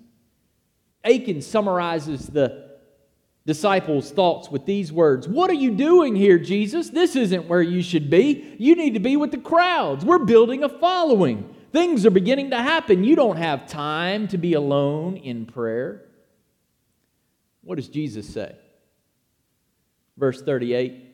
Akin 1.03 1.41
summarizes 1.41 2.27
the 2.27 2.68
disciples' 3.49 4.11
thoughts 4.11 4.51
with 4.51 4.65
these 4.65 4.93
words 4.93 5.27
What 5.27 5.49
are 5.49 5.55
you 5.55 5.71
doing 5.71 6.15
here, 6.15 6.37
Jesus? 6.37 6.89
This 6.89 7.15
isn't 7.15 7.47
where 7.47 7.61
you 7.61 7.81
should 7.81 8.09
be. 8.09 8.55
You 8.59 8.75
need 8.75 8.93
to 8.93 8.99
be 8.99 9.17
with 9.17 9.31
the 9.31 9.39
crowds. 9.39 10.05
We're 10.05 10.19
building 10.19 10.63
a 10.63 10.69
following. 10.69 11.55
Things 11.71 12.05
are 12.05 12.11
beginning 12.11 12.51
to 12.51 12.57
happen. 12.57 13.03
You 13.03 13.15
don't 13.15 13.37
have 13.37 13.67
time 13.67 14.27
to 14.29 14.37
be 14.37 14.53
alone 14.53 15.17
in 15.17 15.47
prayer. 15.47 16.05
What 17.63 17.75
does 17.75 17.87
Jesus 17.87 18.31
say? 18.31 18.55
Verse 20.15 20.41
38 20.41 21.07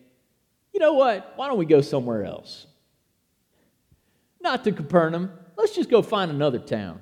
you 0.76 0.80
know 0.80 0.92
what? 0.92 1.32
Why 1.38 1.48
don't 1.48 1.58
we 1.58 1.66
go 1.66 1.80
somewhere 1.80 2.26
else? 2.26 2.68
Not 4.42 4.66
to 4.66 4.74
Capernaum. 4.74 5.32
Let's 5.56 5.74
just 5.74 5.90
go 5.90 6.02
find 6.02 6.30
another 6.30 6.60
town. 6.60 7.00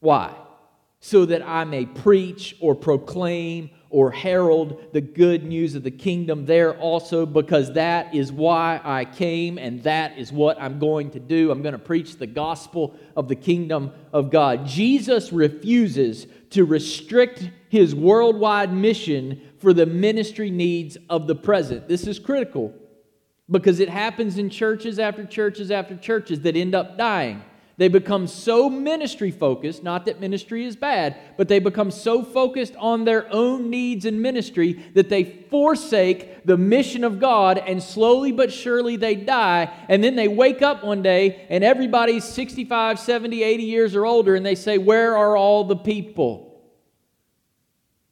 Why? 0.00 0.36
So 1.00 1.24
that 1.24 1.40
I 1.40 1.64
may 1.64 1.86
preach 1.86 2.56
or 2.60 2.74
proclaim 2.74 3.70
or 3.90 4.10
herald 4.10 4.92
the 4.92 5.00
good 5.00 5.44
news 5.44 5.74
of 5.74 5.82
the 5.82 5.90
kingdom 5.90 6.44
there 6.44 6.76
also, 6.78 7.24
because 7.24 7.72
that 7.72 8.14
is 8.14 8.30
why 8.30 8.80
I 8.84 9.04
came 9.04 9.58
and 9.58 9.82
that 9.84 10.18
is 10.18 10.30
what 10.32 10.60
I'm 10.60 10.78
going 10.78 11.10
to 11.12 11.20
do. 11.20 11.50
I'm 11.50 11.62
going 11.62 11.72
to 11.72 11.78
preach 11.78 12.16
the 12.16 12.26
gospel 12.26 12.94
of 13.16 13.28
the 13.28 13.36
kingdom 13.36 13.92
of 14.12 14.30
God. 14.30 14.66
Jesus 14.66 15.32
refuses 15.32 16.26
to 16.50 16.64
restrict 16.64 17.50
his 17.68 17.94
worldwide 17.94 18.72
mission 18.72 19.40
for 19.58 19.72
the 19.72 19.86
ministry 19.86 20.50
needs 20.50 20.96
of 21.08 21.26
the 21.26 21.34
present. 21.34 21.88
This 21.88 22.06
is 22.06 22.18
critical 22.18 22.74
because 23.50 23.80
it 23.80 23.88
happens 23.88 24.38
in 24.38 24.50
churches 24.50 24.98
after 24.98 25.24
churches 25.24 25.70
after 25.70 25.96
churches 25.96 26.40
that 26.42 26.56
end 26.56 26.74
up 26.74 26.98
dying. 26.98 27.42
They 27.78 27.86
become 27.86 28.26
so 28.26 28.68
ministry 28.68 29.30
focused, 29.30 29.84
not 29.84 30.06
that 30.06 30.18
ministry 30.18 30.64
is 30.64 30.74
bad, 30.74 31.16
but 31.36 31.46
they 31.46 31.60
become 31.60 31.92
so 31.92 32.24
focused 32.24 32.74
on 32.74 33.04
their 33.04 33.32
own 33.32 33.70
needs 33.70 34.04
and 34.04 34.20
ministry 34.20 34.72
that 34.94 35.08
they 35.08 35.22
forsake 35.22 36.44
the 36.44 36.56
mission 36.56 37.04
of 37.04 37.20
God 37.20 37.56
and 37.56 37.80
slowly 37.80 38.32
but 38.32 38.52
surely 38.52 38.96
they 38.96 39.14
die. 39.14 39.72
And 39.88 40.02
then 40.02 40.16
they 40.16 40.26
wake 40.26 40.60
up 40.60 40.82
one 40.82 41.02
day 41.02 41.46
and 41.50 41.62
everybody's 41.62 42.24
65, 42.24 42.98
70, 42.98 43.44
80 43.44 43.62
years 43.62 43.94
or 43.94 44.04
older 44.04 44.34
and 44.34 44.44
they 44.44 44.56
say, 44.56 44.76
Where 44.76 45.16
are 45.16 45.36
all 45.36 45.62
the 45.62 45.76
people? 45.76 46.60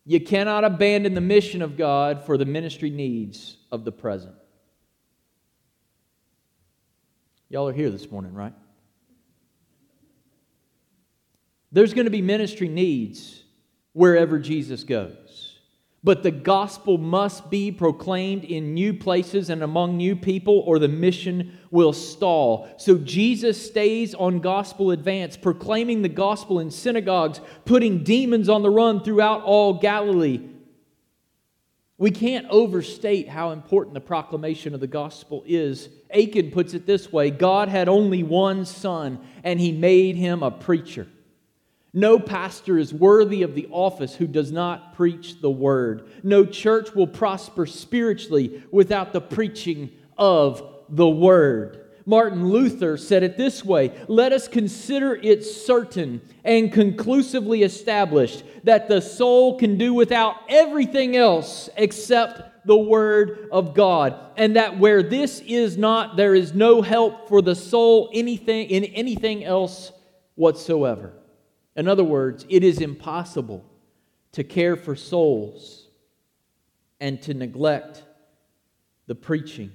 You 0.05 0.21
cannot 0.21 0.63
abandon 0.63 1.15
the 1.15 1.21
mission 1.21 1.61
of 1.61 1.77
God 1.77 2.25
for 2.25 2.39
the 2.39 2.45
ministry 2.45 2.91
needs 2.91 3.57
of 3.73 3.85
the 3.85 3.91
present. 3.91 4.37
Y'all 7.49 7.67
are 7.67 7.73
here 7.73 7.91
this 7.91 8.09
morning, 8.13 8.33
right? 8.33 8.55
There's 11.77 11.93
going 11.93 12.07
to 12.07 12.11
be 12.11 12.23
ministry 12.23 12.69
needs 12.69 13.43
wherever 13.93 14.39
Jesus 14.39 14.83
goes. 14.83 15.59
But 16.03 16.23
the 16.23 16.31
gospel 16.31 16.97
must 16.97 17.51
be 17.51 17.71
proclaimed 17.71 18.45
in 18.45 18.73
new 18.73 18.95
places 18.95 19.51
and 19.51 19.63
among 19.63 19.99
new 19.99 20.17
people, 20.17 20.61
or 20.61 20.79
the 20.79 20.89
mission 20.89 21.59
will 21.71 21.93
stall. 21.93 22.67
So 22.79 22.97
Jesus 22.97 23.63
stays 23.63 24.15
on 24.15 24.41
gospel 24.41 24.91
advance, 24.91 25.37
proclaiming 25.37 26.01
the 26.01 26.09
gospel 26.09 26.61
in 26.61 26.71
synagogues, 26.71 27.43
putting 27.67 28.03
demons 28.03 28.49
on 28.49 28.63
the 28.63 28.71
run 28.71 29.03
throughout 29.03 29.43
all 29.43 29.75
Galilee. 29.75 30.49
We 31.99 32.11
can't 32.11 32.47
overstate 32.49 33.29
how 33.29 33.51
important 33.51 33.93
the 33.93 34.01
proclamation 34.01 34.73
of 34.73 34.81
the 34.81 34.87
gospel 34.87 35.45
is. 35.47 35.91
Akin 36.09 36.53
puts 36.53 36.73
it 36.73 36.87
this 36.87 37.13
way 37.13 37.31
God 37.31 37.69
had 37.69 37.91
only 37.91 38.23
one 38.23 38.65
son, 38.65 39.21
and 39.45 39.61
he 39.61 39.73
made 39.73 40.17
him 40.17 40.43
a 40.43 40.51
preacher. 40.51 41.07
No 41.97 42.19
pastor 42.19 42.77
is 42.77 42.93
worthy 42.93 43.43
of 43.43 43.55
the 43.55 43.69
office 43.71 44.15
who 44.15 44.27
does 44.27 44.53
not 44.53 44.93
preach 44.93 45.41
the 45.41 45.51
word. 45.51 46.07
No 46.23 46.45
church 46.45 46.95
will 46.95 47.07
prosper 47.07 47.65
spiritually 47.65 48.63
without 48.71 49.15
the 49.15 49.21
preaching 49.23 49.91
of 50.19 50.63
the 50.91 51.09
word. 51.09 51.87
Martin 52.05 52.51
Luther 52.51 52.99
said 52.99 53.23
it 53.23 53.39
this 53.39 53.65
way 53.65 53.93
Let 54.09 54.35
us 54.35 54.47
consider 54.47 55.15
it 55.15 55.43
certain 55.43 56.21
and 56.45 56.71
conclusively 56.71 57.63
established 57.63 58.45
that 58.65 58.89
the 58.89 59.01
soul 59.01 59.59
can 59.59 59.79
do 59.79 59.95
without 59.95 60.37
everything 60.51 61.17
else 61.17 61.71
except 61.79 62.67
the 62.67 62.77
Word 62.77 63.49
of 63.51 63.73
God, 63.73 64.21
and 64.37 64.57
that 64.57 64.79
where 64.79 65.03
this 65.03 65.41
is 65.47 65.79
not, 65.79 66.19
there 66.19 66.35
is 66.35 66.53
no 66.53 66.83
help 66.83 67.27
for 67.27 67.41
the 67.41 67.55
soul 67.55 68.11
anything, 68.13 68.69
in 68.69 68.85
anything 68.85 69.45
else 69.45 69.93
whatsoever. 70.35 71.15
In 71.77 71.89
other 71.89 72.05
words, 72.05 72.47
it 72.49 72.65
is 72.65 72.81
impossible 72.81 73.65
to 74.33 74.43
care 74.43 74.77
for 74.77 74.97
souls 74.97 75.87
and 76.99 77.21
to 77.23 77.35
neglect 77.35 78.03
the 79.07 79.15
preaching 79.15 79.71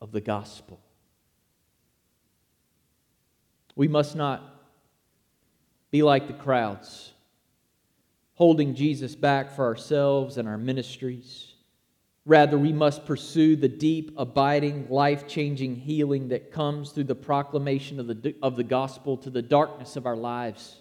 of 0.00 0.12
the 0.12 0.20
gospel. 0.20 0.80
We 3.76 3.86
must 3.86 4.16
not 4.16 4.42
be 5.92 6.02
like 6.02 6.26
the 6.26 6.34
crowds, 6.34 7.12
holding 8.34 8.74
Jesus 8.74 9.14
back 9.14 9.52
for 9.52 9.64
ourselves 9.64 10.36
and 10.36 10.48
our 10.48 10.58
ministries. 10.58 11.47
Rather, 12.28 12.58
we 12.58 12.74
must 12.74 13.06
pursue 13.06 13.56
the 13.56 13.70
deep, 13.70 14.12
abiding, 14.18 14.86
life 14.90 15.26
changing 15.26 15.74
healing 15.74 16.28
that 16.28 16.52
comes 16.52 16.90
through 16.90 17.04
the 17.04 17.14
proclamation 17.14 17.98
of 17.98 18.06
the, 18.06 18.34
of 18.42 18.54
the 18.54 18.62
gospel 18.62 19.16
to 19.16 19.30
the 19.30 19.40
darkness 19.40 19.96
of 19.96 20.04
our 20.04 20.14
lives 20.14 20.76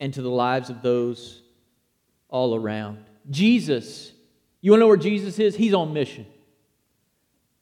and 0.00 0.12
to 0.12 0.20
the 0.20 0.28
lives 0.28 0.68
of 0.68 0.82
those 0.82 1.42
all 2.28 2.56
around. 2.56 2.98
Jesus, 3.30 4.10
you 4.60 4.72
want 4.72 4.80
to 4.80 4.82
know 4.82 4.88
where 4.88 4.96
Jesus 4.96 5.38
is? 5.38 5.54
He's 5.54 5.74
on 5.74 5.92
mission. 5.92 6.26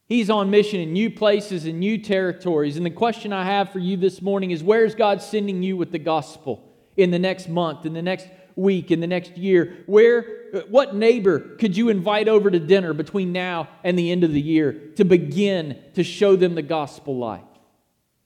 He's 0.07 0.31
on 0.31 0.49
mission 0.49 0.81
in 0.81 0.95
new 0.95 1.11
places 1.11 1.67
and 1.67 1.79
new 1.79 1.99
territories. 1.99 2.79
And 2.79 2.87
the 2.87 2.91
question 2.91 3.31
I 3.31 3.45
have 3.45 3.73
for 3.73 3.79
you 3.79 3.99
this 3.99 4.23
morning 4.23 4.53
is 4.53 4.65
where's 4.65 4.95
God 4.95 5.21
sending 5.21 5.63
you 5.63 5.77
with 5.77 5.93
the 5.93 5.99
gospel 5.99 6.67
in 6.97 7.11
the 7.11 7.19
next 7.19 7.51
month, 7.51 7.85
in 7.85 7.93
the 7.93 8.01
next 8.01 8.29
week, 8.57 8.91
in 8.91 9.01
the 9.01 9.07
next 9.07 9.37
year? 9.37 9.85
Where, 9.87 10.27
uh, 10.53 10.61
what 10.69 10.95
neighbor 10.95 11.39
could 11.57 11.77
you 11.77 11.89
invite 11.91 12.29
over 12.29 12.51
to 12.51 12.59
dinner 12.59 12.93
between 12.93 13.33
now 13.33 13.69
and 13.85 13.99
the 13.99 14.11
end 14.11 14.25
of 14.25 14.33
the 14.33 14.41
year 14.41 14.73
to 14.97 15.05
begin 15.05 15.79
to 15.95 16.03
show 16.03 16.35
them 16.35 16.55
the 16.55 16.63
gospel 16.63 17.17
life? 17.17 17.43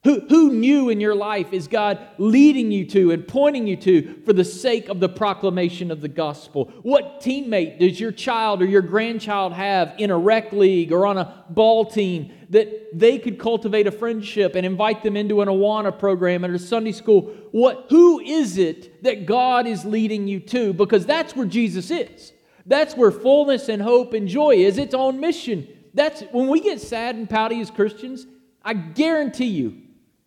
Who, 0.02 0.20
who 0.20 0.52
new 0.52 0.88
in 0.88 0.99
your 0.99 1.14
life 1.14 1.52
is 1.52 1.68
God 1.68 1.99
leading 2.16 2.72
you 2.72 2.87
to 2.87 3.10
and 3.10 3.28
pointing 3.28 3.66
you 3.66 3.76
to 3.76 4.22
for 4.25 4.32
the 4.32 4.46
sake 4.46 4.88
of 4.88 4.99
the 4.99 5.10
proclamation 5.10 5.90
of 5.90 6.00
the 6.00 6.08
gospel? 6.08 6.72
What 6.82 7.20
teammate 7.20 7.78
does 7.78 8.00
your 8.00 8.12
child 8.12 8.62
or 8.62 8.64
your 8.64 8.80
grandchild 8.80 9.52
have 9.52 9.94
in 9.99 10.10
a 10.10 10.16
rec 10.16 10.52
league 10.52 10.90
or 10.90 11.04
on 11.04 11.18
a 11.18 11.44
ball 11.50 11.84
team 11.84 12.32
that 12.50 12.99
they 12.99 13.19
could 13.19 13.38
cultivate 13.38 13.87
a 13.87 13.92
friendship 13.92 14.54
and 14.54 14.66
invite 14.66 15.02
them 15.02 15.16
into 15.16 15.40
an 15.40 15.49
Awana 15.49 15.97
program 15.97 16.45
at 16.45 16.50
a 16.50 16.59
Sunday 16.59 16.92
school? 16.92 17.33
What, 17.52 17.87
who 17.88 18.21
is 18.21 18.59
it 18.59 19.02
that 19.04 19.25
God 19.25 19.66
is 19.66 19.85
leading 19.85 20.28
you 20.28 20.40
to? 20.40 20.73
Because 20.73 21.07
that's 21.07 21.35
where 21.35 21.47
Jesus 21.47 21.90
is. 21.90 22.33
That's 22.66 22.97
where 22.97 23.11
fullness 23.11 23.69
and 23.69 23.80
hope 23.80 24.12
and 24.12 24.28
joy 24.28 24.57
is. 24.57 24.78
It's 24.78 24.95
on 24.95 25.21
mission. 25.21 25.66
That's 25.95 26.23
when 26.33 26.49
we 26.49 26.61
get 26.61 26.80
sad 26.80 27.14
and 27.14 27.28
pouty 27.28 27.61
as 27.61 27.71
Christians, 27.71 28.26
I 28.62 28.75
guarantee 28.75 29.47
you 29.47 29.78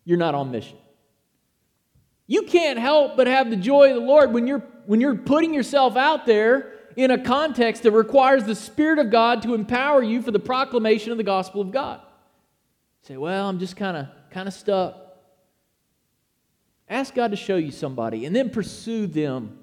you're 0.04 0.18
not 0.18 0.34
on 0.34 0.50
mission. 0.50 0.76
You 2.26 2.42
can't 2.42 2.78
help 2.78 3.16
but 3.16 3.26
have 3.26 3.50
the 3.50 3.56
joy 3.56 3.90
of 3.90 3.96
the 3.96 4.06
Lord 4.06 4.32
when 4.32 4.46
you're, 4.46 4.64
when 4.86 5.00
you're 5.00 5.14
putting 5.14 5.52
yourself 5.52 5.96
out 5.96 6.26
there 6.26 6.72
in 6.96 7.10
a 7.10 7.22
context 7.22 7.82
that 7.82 7.90
requires 7.90 8.44
the 8.44 8.54
Spirit 8.54 8.98
of 8.98 9.10
God 9.10 9.42
to 9.42 9.54
empower 9.54 10.02
you 10.02 10.22
for 10.22 10.30
the 10.30 10.38
proclamation 10.38 11.12
of 11.12 11.18
the 11.18 11.24
gospel 11.24 11.60
of 11.60 11.70
God. 11.70 12.00
Say, 13.06 13.18
well, 13.18 13.50
I'm 13.50 13.58
just 13.58 13.76
kind 13.76 13.98
of 13.98 14.06
kind 14.30 14.48
of 14.48 14.54
stuck. 14.54 14.96
Ask 16.88 17.14
God 17.14 17.32
to 17.32 17.36
show 17.36 17.56
you 17.56 17.70
somebody 17.70 18.24
and 18.24 18.34
then 18.34 18.48
pursue 18.48 19.06
them 19.06 19.58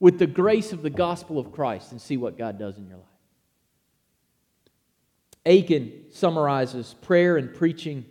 with 0.00 0.18
the 0.18 0.26
grace 0.26 0.72
of 0.72 0.82
the 0.82 0.90
gospel 0.90 1.38
of 1.38 1.52
Christ 1.52 1.92
and 1.92 2.00
see 2.00 2.16
what 2.16 2.36
God 2.36 2.58
does 2.58 2.76
in 2.76 2.88
your 2.88 2.98
life. 2.98 3.06
Akin 5.46 6.06
summarizes 6.10 6.94
prayer 7.00 7.36
and 7.36 7.54
preaching 7.54 8.04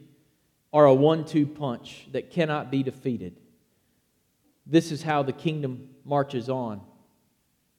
are 0.72 0.86
a 0.86 0.94
one 0.94 1.26
two 1.26 1.46
punch 1.46 2.08
that 2.14 2.32
cannot 2.32 2.72
be 2.72 2.84
defeated. 2.84 3.38
This 4.66 4.94
is 4.94 5.04
how 5.04 5.24
the 5.24 5.34
kingdom 5.34 5.90
marches 6.06 6.50
on 6.50 6.80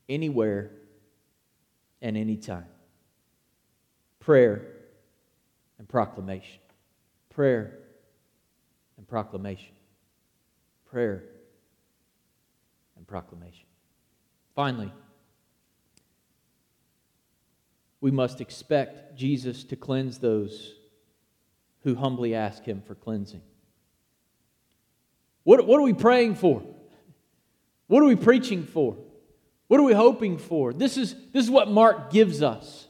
anywhere 0.07 0.71
and 2.03 2.15
anytime. 2.15 2.67
Prayer 4.21 4.67
and 5.79 5.89
proclamation. 5.89 6.61
Prayer 7.35 7.79
and 8.97 9.09
proclamation. 9.09 9.75
Prayer 10.87 11.25
and 12.97 13.07
proclamation. 13.07 13.67
Finally, 14.55 14.93
we 18.01 18.13
must 18.13 18.41
expect 18.41 19.17
Jesus 19.17 19.65
to 19.65 19.75
cleanse 19.75 20.19
those 20.19 20.75
who 21.83 21.97
humbly 21.97 22.37
ask 22.37 22.63
Him 22.63 22.83
for 22.87 22.95
cleansing. 22.95 23.43
What, 25.43 25.67
what 25.67 25.81
are 25.81 25.85
we 25.85 25.93
praying 25.93 26.37
for? 26.37 26.63
What 27.89 28.03
are 28.03 28.07
we 28.07 28.17
preaching 28.17 28.65
for? 28.65 28.97
What 29.67 29.81
are 29.81 29.85
we 29.85 29.93
hoping 29.93 30.39
for? 30.39 30.73
This 30.73 30.97
is, 30.97 31.15
this 31.33 31.45
is 31.45 31.51
what 31.51 31.69
Mark 31.69 32.13
gives 32.13 32.43
us. 32.43 32.87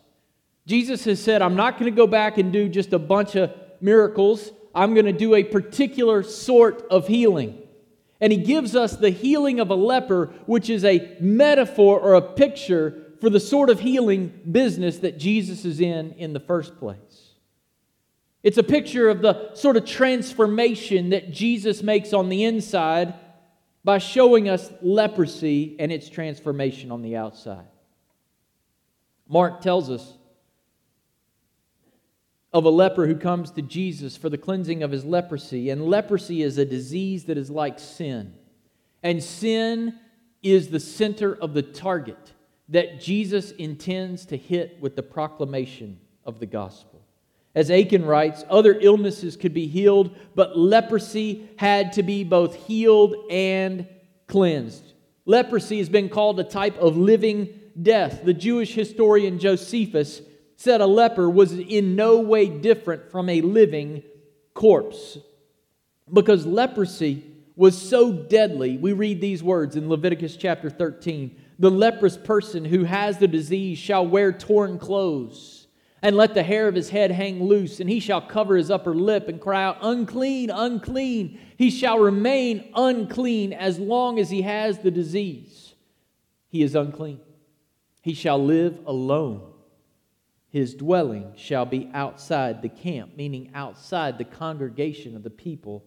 Jesus 0.67 1.05
has 1.05 1.21
said, 1.21 1.41
I'm 1.41 1.57
not 1.57 1.79
going 1.79 1.91
to 1.91 1.97
go 1.97 2.07
back 2.07 2.37
and 2.37 2.53
do 2.53 2.69
just 2.69 2.93
a 2.93 2.99
bunch 2.99 3.37
of 3.37 3.53
miracles. 3.85 4.51
I'm 4.75 4.95
going 4.95 5.07
to 5.07 5.13
do 5.13 5.35
a 5.35 5.45
particular 5.45 6.23
sort 6.23 6.83
of 6.91 7.07
healing. 7.07 7.59
And 8.21 8.33
he 8.33 8.39
gives 8.39 8.75
us 8.75 8.97
the 8.97 9.11
healing 9.11 9.61
of 9.61 9.71
a 9.71 9.75
leper, 9.75 10.33
which 10.47 10.71
is 10.71 10.85
a 10.85 11.17
metaphor 11.21 12.01
or 12.01 12.15
a 12.15 12.23
picture 12.23 13.13
for 13.21 13.29
the 13.29 13.39
sort 13.39 13.71
of 13.71 13.81
healing 13.81 14.33
business 14.51 14.99
that 14.99 15.19
Jesus 15.19 15.65
is 15.65 15.81
in 15.81 16.13
in 16.13 16.33
the 16.33 16.41
first 16.41 16.79
place. 16.79 17.35
It's 18.43 18.59
a 18.59 18.63
picture 18.63 19.09
of 19.09 19.23
the 19.23 19.55
sort 19.55 19.77
of 19.77 19.85
transformation 19.87 21.11
that 21.11 21.31
Jesus 21.31 21.83
makes 21.83 22.13
on 22.13 22.29
the 22.29 22.45
inside 22.45 23.15
by 23.85 23.99
showing 23.99 24.49
us 24.49 24.71
leprosy 24.81 25.77
and 25.79 25.93
its 25.93 26.09
transformation 26.09 26.91
on 26.91 27.03
the 27.03 27.17
outside. 27.17 27.67
Mark 29.29 29.61
tells 29.61 29.91
us 29.91 30.15
of 32.55 32.65
a 32.65 32.71
leper 32.71 33.09
who 33.09 33.17
comes 33.17 33.51
to 33.51 33.63
Jesus 33.63 34.17
for 34.17 34.29
the 34.29 34.39
cleansing 34.39 34.85
of 34.85 34.93
his 34.93 35.05
leprosy. 35.05 35.71
And 35.71 35.85
leprosy 35.85 36.41
is 36.41 36.57
a 36.57 36.65
disease 36.65 37.25
that 37.25 37.37
is 37.37 37.51
like 37.51 37.81
sin. 37.81 38.33
And 39.03 39.23
sin 39.23 39.99
is 40.41 40.69
the 40.69 40.79
center 40.79 41.35
of 41.35 41.53
the 41.53 41.63
target 41.63 42.33
that 42.69 43.01
Jesus 43.01 43.51
intends 43.51 44.25
to 44.27 44.37
hit 44.37 44.79
with 44.81 44.95
the 44.95 45.03
proclamation 45.03 45.99
of 46.25 46.39
the 46.39 46.47
gospel. 46.47 47.03
As 47.57 47.71
Akin 47.71 48.05
writes, 48.05 48.45
other 48.49 48.79
illnesses 48.81 49.37
could 49.37 49.53
be 49.53 49.67
healed, 49.67 50.17
but 50.37 50.57
leprosy 50.57 51.49
had 51.57 51.93
to 51.95 52.05
be 52.05 52.23
both 52.23 52.55
healed 52.67 53.17
and 53.31 53.87
cleansed. 54.29 54.93
Leprosy 55.27 55.79
has 55.79 55.89
been 55.89 56.09
called 56.09 56.39
a 56.39 56.45
type 56.45 56.79
of 56.79 56.97
living 56.97 57.49
death. 57.81 58.25
The 58.25 58.35
Jewish 58.35 58.75
historian 58.75 59.41
Josephus 59.41 60.23
said 60.65 60.81
a 60.81 60.87
leper 60.87 61.29
was 61.29 61.53
in 61.53 61.95
no 61.95 62.19
way 62.21 62.49
different 62.49 63.11
from 63.11 63.29
a 63.29 63.43
living 63.43 64.03
corpse. 64.55 65.19
Because 66.11 66.47
leprosy 66.47 67.23
was 67.55 67.81
so 67.81 68.13
deadly, 68.13 68.79
we 68.79 68.95
read 68.95 69.21
these 69.21 69.43
words 69.43 69.77
in 69.77 69.91
Leviticus 69.91 70.37
chapter 70.37 70.71
13 70.71 71.39
The 71.59 71.71
leprous 71.71 72.17
person 72.17 72.65
who 72.65 72.85
has 72.85 73.19
the 73.19 73.29
disease 73.29 73.79
shall 73.79 74.07
wear 74.07 74.33
torn 74.33 74.79
clothes 74.79 75.67
and 76.03 76.17
let 76.17 76.33
the 76.35 76.43
hair 76.43 76.67
of 76.67 76.75
his 76.75 76.91
head 76.91 77.11
hang 77.11 77.45
loose, 77.45 77.81
and 77.81 77.89
he 77.89 78.01
shall 78.01 78.21
cover 78.21 78.57
his 78.57 78.71
upper 78.71 78.95
lip 78.95 79.29
and 79.29 79.41
cry 79.41 79.65
out, 79.65 79.79
Unclean, 79.83 80.51
unclean. 80.51 81.39
He 81.57 81.71
shall 81.71 81.99
remain 81.99 82.71
unclean 82.75 83.53
as 83.53 83.79
long 83.79 84.19
as 84.19 84.31
he 84.31 84.43
has 84.43 84.79
the 84.79 84.91
disease. 84.91 85.75
He 86.49 86.63
is 86.63 86.75
unclean. 86.75 87.21
He 88.03 88.13
shall 88.13 88.43
live 88.43 88.81
alone. 88.87 89.54
His 90.55 90.73
dwelling 90.73 91.33
shall 91.35 91.67
be 91.67 91.91
outside 91.93 92.63
the 92.63 92.69
camp, 92.69 93.17
meaning 93.17 93.51
outside 93.55 94.19
the 94.19 94.25
congregation 94.25 95.17
of 95.17 95.25
the 95.25 95.29
people 95.29 95.85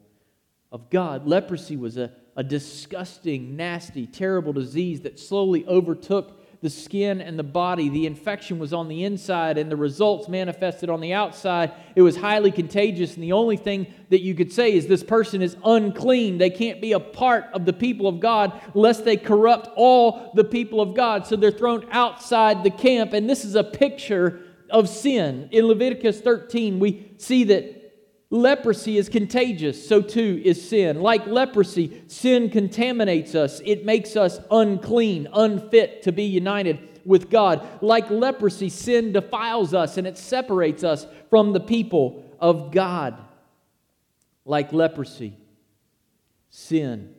of 0.74 0.90
God. 0.90 1.26
Leprosy 1.26 1.78
was 1.78 1.96
a, 1.96 2.12
a 2.36 2.44
disgusting, 2.44 3.56
nasty, 3.56 4.06
terrible 4.06 4.52
disease 4.52 5.00
that 5.04 5.22
slowly 5.22 5.66
overtook 5.68 6.34
the 6.62 6.70
skin 6.70 7.22
and 7.22 7.40
the 7.40 7.44
body. 7.44 7.88
The 7.88 8.08
infection 8.08 8.60
was 8.60 8.74
on 8.74 8.90
the 8.90 9.06
inside, 9.06 9.58
and 9.58 9.72
the 9.72 9.78
results 9.78 10.28
manifested 10.28 10.90
on 10.90 11.00
the 11.00 11.14
outside. 11.14 11.72
It 11.96 12.02
was 12.02 12.18
highly 12.18 12.52
contagious, 12.52 13.14
and 13.14 13.24
the 13.24 13.32
only 13.32 13.56
thing 13.56 13.88
that 14.10 14.22
you 14.22 14.36
could 14.36 14.52
say 14.52 14.74
is 14.74 14.86
this 14.86 15.02
person 15.02 15.42
is 15.42 15.56
unclean. 15.64 16.40
They 16.40 16.50
can't 16.50 16.82
be 16.82 16.92
a 16.92 17.00
part 17.00 17.46
of 17.54 17.64
the 17.64 17.72
people 17.72 18.06
of 18.06 18.20
God 18.20 18.60
lest 18.74 19.06
they 19.06 19.16
corrupt 19.16 19.70
all 19.78 20.34
the 20.36 20.44
people 20.44 20.82
of 20.82 20.94
God. 20.94 21.26
So 21.26 21.38
they're 21.38 21.52
thrown 21.52 21.88
outside 21.90 22.66
the 22.66 22.70
camp, 22.70 23.14
and 23.14 23.30
this 23.30 23.46
is 23.46 23.56
a 23.56 23.64
picture 23.64 24.42
of 24.70 24.90
sin. 24.90 25.50
In 25.52 25.66
Leviticus 25.68 26.22
13, 26.22 26.80
we 26.80 27.12
see 27.18 27.44
that 27.46 27.78
Leprosy 28.30 28.98
is 28.98 29.08
contagious, 29.08 29.88
so 29.88 30.02
too 30.02 30.42
is 30.44 30.70
sin. 30.70 31.00
Like 31.02 31.26
leprosy, 31.28 32.04
sin 32.08 32.50
contaminates 32.50 33.36
us, 33.36 33.62
it 33.64 33.86
makes 33.86 34.18
us 34.18 34.40
unclean, 34.52 35.30
unfit 35.32 36.02
to 36.04 36.12
be 36.12 36.24
united 36.24 37.00
with 37.06 37.30
God. 37.30 37.66
Like 37.82 38.10
leprosy, 38.10 38.68
sin 38.68 39.14
defiles 39.14 39.74
us 39.74 39.98
and 39.98 40.06
it 40.06 40.18
separates 40.18 40.84
us 40.84 41.08
from 41.30 41.54
the 41.54 41.62
people 41.62 42.26
of 42.40 42.72
God. 42.72 43.18
Like 44.44 44.74
leprosy, 44.74 45.38
sin 46.50 47.16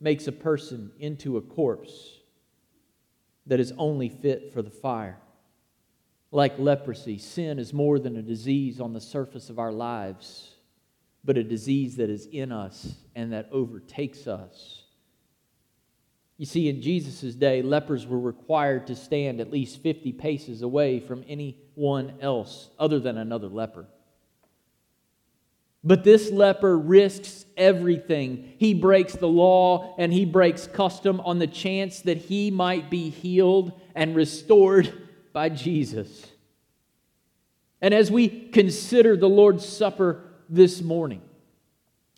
makes 0.00 0.26
a 0.26 0.32
person 0.32 0.92
into 0.98 1.38
a 1.38 1.40
corpse 1.40 2.18
that 3.46 3.58
is 3.58 3.72
only 3.78 4.10
fit 4.10 4.52
for 4.52 4.60
the 4.60 4.70
fire. 4.70 5.21
Like 6.34 6.58
leprosy, 6.58 7.18
sin 7.18 7.58
is 7.58 7.74
more 7.74 7.98
than 7.98 8.16
a 8.16 8.22
disease 8.22 8.80
on 8.80 8.94
the 8.94 9.00
surface 9.00 9.50
of 9.50 9.58
our 9.58 9.70
lives, 9.70 10.54
but 11.22 11.36
a 11.36 11.44
disease 11.44 11.96
that 11.96 12.08
is 12.08 12.26
in 12.26 12.50
us 12.50 12.94
and 13.14 13.34
that 13.34 13.50
overtakes 13.52 14.26
us. 14.26 14.82
You 16.38 16.46
see, 16.46 16.70
in 16.70 16.80
Jesus' 16.80 17.34
day, 17.34 17.60
lepers 17.60 18.06
were 18.06 18.18
required 18.18 18.86
to 18.86 18.96
stand 18.96 19.40
at 19.40 19.52
least 19.52 19.82
50 19.82 20.12
paces 20.12 20.62
away 20.62 21.00
from 21.00 21.22
anyone 21.28 22.14
else 22.20 22.70
other 22.78 22.98
than 22.98 23.18
another 23.18 23.48
leper. 23.48 23.86
But 25.84 26.02
this 26.02 26.30
leper 26.30 26.78
risks 26.78 27.44
everything. 27.58 28.54
He 28.56 28.72
breaks 28.72 29.14
the 29.14 29.28
law 29.28 29.94
and 29.98 30.12
he 30.12 30.24
breaks 30.24 30.66
custom 30.66 31.20
on 31.20 31.38
the 31.38 31.46
chance 31.46 32.00
that 32.00 32.16
he 32.16 32.50
might 32.50 32.88
be 32.88 33.10
healed 33.10 33.78
and 33.94 34.16
restored 34.16 35.10
by 35.32 35.48
Jesus. 35.48 36.26
And 37.80 37.92
as 37.92 38.10
we 38.10 38.28
consider 38.28 39.16
the 39.16 39.28
Lord's 39.28 39.66
Supper 39.66 40.22
this 40.48 40.82
morning, 40.82 41.22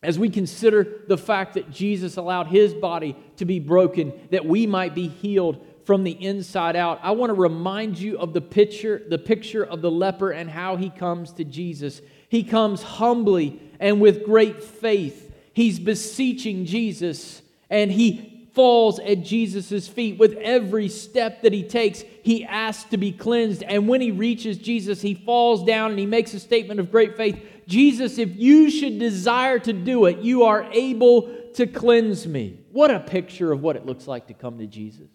as 0.03 0.18
we 0.18 0.29
consider 0.29 1.00
the 1.09 1.16
fact 1.16 1.55
that 1.55 1.70
Jesus 1.70 2.18
allowed 2.18 2.48
his 2.48 2.74
body 2.74 3.16
to 3.37 3.46
be 3.46 3.59
broken 3.59 4.12
that 4.31 4.44
we 4.44 4.66
might 4.66 4.94
be 4.94 5.09
healed 5.09 5.66
from 5.85 6.05
the 6.05 6.12
inside 6.12 6.77
out, 6.77 7.00
I 7.03 7.12
want 7.12 7.31
to 7.31 7.35
remind 7.35 7.98
you 7.98 8.18
of 8.18 8.35
the 8.35 8.40
picture, 8.42 9.03
the 9.09 9.18
picture 9.18 9.64
of 9.64 9.81
the 9.81 9.90
leper 9.90 10.31
and 10.31 10.50
how 10.50 10.77
he 10.77 10.90
comes 10.90 11.33
to 11.33 11.44
Jesus. 11.44 12.03
He 12.29 12.44
comes 12.44 12.83
humbly 12.83 13.61
and 13.81 14.00
with 14.00 14.24
great 14.24 14.62
faith. 14.62 15.35
He's 15.55 15.79
beseeching 15.79 16.66
Jesus 16.66 17.40
and 17.70 17.90
he 17.90 18.34
falls 18.55 18.99
at 19.01 19.23
Jesus' 19.23 19.88
feet. 19.88 20.19
With 20.19 20.35
every 20.35 20.88
step 20.88 21.43
that 21.43 21.53
he 21.53 21.62
takes, 21.62 22.03
he 22.23 22.45
asks 22.45 22.88
to 22.90 22.97
be 22.97 23.12
cleansed. 23.12 23.62
And 23.62 23.88
when 23.88 24.01
he 24.01 24.11
reaches 24.11 24.59
Jesus, 24.59 25.03
he 25.03 25.14
falls 25.14 25.64
down 25.64 25.90
and 25.90 25.99
he 25.99 26.07
makes 26.07 26.35
a 26.35 26.40
statement 26.40 26.81
of 26.81 26.90
great 26.90 27.17
faith 27.17 27.40
Jesus, 27.67 28.19
if 28.19 28.37
you 28.37 28.71
should 28.71 28.99
desire 28.99 29.59
to 29.61 29.73
do 29.73 30.07
it, 30.07 30.19
you 30.19 30.45
are 30.45 30.64
able 30.73 31.35
to 31.55 31.67
cleanse 31.67 32.27
me. 32.27 32.61
What 32.73 32.90
a 32.90 33.01
picture 33.01 33.53
of 33.53 33.62
what 33.62 33.77
it 33.77 33.87
looks 33.87 34.07
like 34.07 34.27
to 34.27 34.35
come 34.35 34.59
to 34.59 34.67
Jesus. 34.67 35.09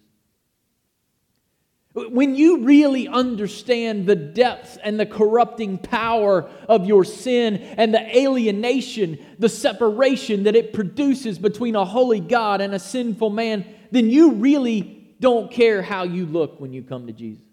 When 2.08 2.36
you 2.36 2.60
really 2.64 3.08
understand 3.08 4.06
the 4.06 4.16
depth 4.16 4.78
and 4.84 5.00
the 5.00 5.06
corrupting 5.06 5.80
power 5.80 6.50
of 6.68 6.86
your 6.86 7.04
sin 7.04 7.58
and 7.58 7.94
the 7.94 8.18
alienation, 8.18 9.20
the 9.38 9.50
separation 9.50 10.44
that 10.44 10.56
it 10.56 10.74
produces 10.74 11.38
between 11.38 11.76
a 11.76 11.84
holy 11.84 12.20
God 12.20 12.62
and 12.62 12.74
a 12.74 12.80
sinful 12.80 13.32
man, 13.32 13.66
then 13.92 14.10
you 14.10 14.34
really 14.34 15.16
don't 15.20 15.52
care 15.52 15.82
how 15.82 16.04
you 16.04 16.26
look 16.26 16.62
when 16.62 16.72
you 16.72 16.84
come 16.84 17.08
to 17.08 17.14
Jesus. 17.14 17.44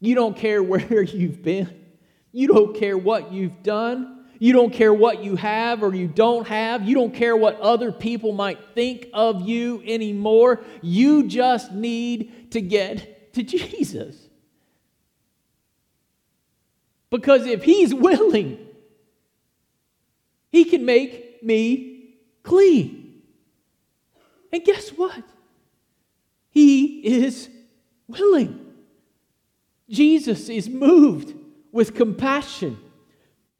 You 0.00 0.14
don't 0.14 0.36
care 0.36 0.62
where 0.62 1.02
you've 1.02 1.42
been, 1.42 1.72
you 2.32 2.48
don't 2.48 2.76
care 2.76 2.98
what 2.98 3.32
you've 3.32 3.62
done. 3.62 4.11
You 4.42 4.52
don't 4.52 4.72
care 4.72 4.92
what 4.92 5.22
you 5.22 5.36
have 5.36 5.84
or 5.84 5.94
you 5.94 6.08
don't 6.08 6.48
have. 6.48 6.82
You 6.82 6.96
don't 6.96 7.14
care 7.14 7.36
what 7.36 7.60
other 7.60 7.92
people 7.92 8.32
might 8.32 8.58
think 8.74 9.06
of 9.14 9.42
you 9.42 9.80
anymore. 9.86 10.64
You 10.80 11.28
just 11.28 11.70
need 11.70 12.50
to 12.50 12.60
get 12.60 13.32
to 13.34 13.42
Jesus. 13.44 14.16
Because 17.08 17.46
if 17.46 17.62
He's 17.62 17.94
willing, 17.94 18.58
He 20.50 20.64
can 20.64 20.84
make 20.84 21.40
me 21.44 22.16
clean. 22.42 23.22
And 24.52 24.64
guess 24.64 24.88
what? 24.88 25.22
He 26.50 26.98
is 27.06 27.48
willing. 28.08 28.72
Jesus 29.88 30.48
is 30.48 30.68
moved 30.68 31.32
with 31.70 31.94
compassion 31.94 32.76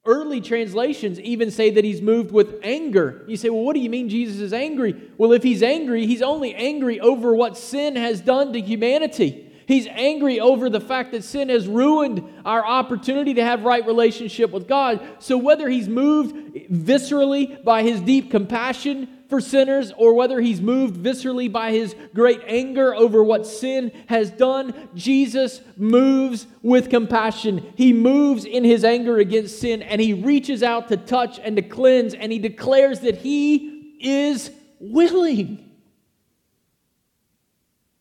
Early 0.05 0.41
translations 0.41 1.21
even 1.21 1.53
say 1.53 1.71
that 1.71 1.85
he's 1.85 2.03
moved 2.03 2.33
with 2.33 2.59
anger. 2.65 3.25
You 3.29 3.37
say, 3.37 3.51
well, 3.51 3.63
what 3.63 3.75
do 3.75 3.81
you 3.81 3.91
mean 3.91 4.09
Jesus 4.09 4.41
is 4.41 4.53
angry? 4.53 5.01
Well, 5.17 5.33
if 5.33 5.45
he's 5.45 5.63
angry, 5.63 6.07
he's 6.07 6.23
only 6.23 6.57
angry 6.57 6.99
over 6.99 7.33
what 7.35 7.57
sin 7.57 7.95
has 7.95 8.21
done 8.21 8.53
to 8.53 8.61
humanity. 8.61 9.49
He's 9.67 9.87
angry 9.87 10.41
over 10.41 10.69
the 10.69 10.81
fact 10.81 11.13
that 11.13 11.23
sin 11.23 11.51
has 11.51 11.69
ruined 11.69 12.29
our 12.45 12.67
opportunity 12.67 13.35
to 13.35 13.45
have 13.45 13.63
right 13.63 13.87
relationship 13.87 14.51
with 14.51 14.67
God. 14.67 15.01
So 15.21 15.39
whether 15.39 15.69
he's 15.69 15.89
moved 15.89 16.35
viscerally 16.69 17.63
by 17.63 17.85
his 17.85 18.01
deep 18.01 18.33
compassion 18.33 19.09
for 19.33 19.41
sinners 19.41 19.95
or 19.97 20.13
whether 20.13 20.43
he's 20.43 20.61
moved 20.61 20.95
viscerally 20.95 21.51
by 21.51 21.71
his 21.71 21.97
great 22.13 22.43
anger 22.47 22.95
over 22.95 23.25
what 23.25 23.47
sin 23.47 23.91
has 24.09 24.31
done, 24.31 24.91
Jesus 24.95 25.63
moves 25.79 26.47
with 26.61 26.91
compassion. 26.91 27.73
He 27.75 27.95
moves 27.95 28.45
in 28.45 28.63
his 28.63 28.85
anger 28.85 29.17
against 29.17 29.59
sin 29.59 29.81
and 29.81 30.03
he 30.03 30.13
reaches 30.13 30.63
out 30.63 30.89
to 30.89 30.99
touch 30.99 31.39
and 31.39 31.57
to 31.57 31.63
cleanse 31.63 32.13
and 32.13 32.31
he 32.31 32.39
declares 32.39 33.01
that 33.01 33.17
he 33.17 33.97
is 34.03 34.51
willing 34.79 35.71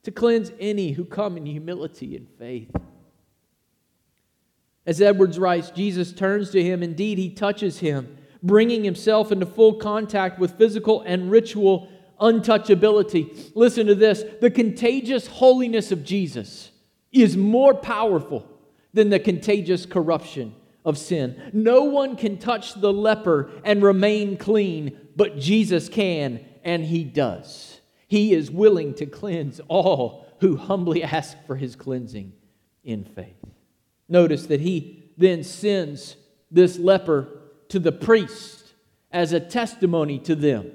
to 0.03 0.11
cleanse 0.11 0.51
any 0.59 0.91
who 0.91 1.05
come 1.05 1.37
in 1.37 1.45
humility 1.45 2.17
and 2.17 2.27
faith. 2.37 2.75
As 4.85 5.01
Edwards 5.01 5.39
writes, 5.39 5.69
Jesus 5.69 6.11
turns 6.11 6.49
to 6.49 6.61
him. 6.61 6.83
Indeed, 6.83 7.17
he 7.17 7.29
touches 7.29 7.79
him 7.79 8.17
bringing 8.43 8.83
himself 8.83 9.31
into 9.31 9.45
full 9.45 9.73
contact 9.73 10.39
with 10.39 10.57
physical 10.57 11.01
and 11.01 11.31
ritual 11.31 11.87
untouchability. 12.19 13.51
Listen 13.55 13.87
to 13.87 13.95
this 13.95 14.23
the 14.39 14.51
contagious 14.51 15.27
holiness 15.27 15.91
of 15.91 16.03
Jesus 16.03 16.71
is 17.11 17.35
more 17.35 17.73
powerful 17.73 18.47
than 18.93 19.09
the 19.09 19.19
contagious 19.19 19.85
corruption 19.85 20.55
of 20.85 20.97
sin. 20.97 21.51
No 21.53 21.83
one 21.83 22.15
can 22.15 22.37
touch 22.37 22.73
the 22.73 22.93
leper 22.93 23.51
and 23.63 23.83
remain 23.83 24.37
clean, 24.37 24.97
but 25.15 25.37
Jesus 25.37 25.89
can, 25.89 26.43
and 26.63 26.83
he 26.85 27.03
does. 27.03 27.79
He 28.07 28.33
is 28.33 28.51
willing 28.51 28.93
to 28.95 29.05
cleanse 29.05 29.61
all 29.67 30.27
who 30.39 30.57
humbly 30.57 31.03
ask 31.03 31.37
for 31.45 31.55
his 31.55 31.75
cleansing 31.75 32.33
in 32.83 33.05
faith. 33.05 33.37
Notice 34.09 34.47
that 34.47 34.61
he 34.61 35.11
then 35.17 35.43
sends 35.43 36.17
this 36.49 36.77
leper 36.77 37.40
to 37.71 37.79
the 37.79 37.91
priest 37.91 38.73
as 39.11 39.33
a 39.33 39.39
testimony 39.39 40.19
to 40.19 40.35
them. 40.35 40.71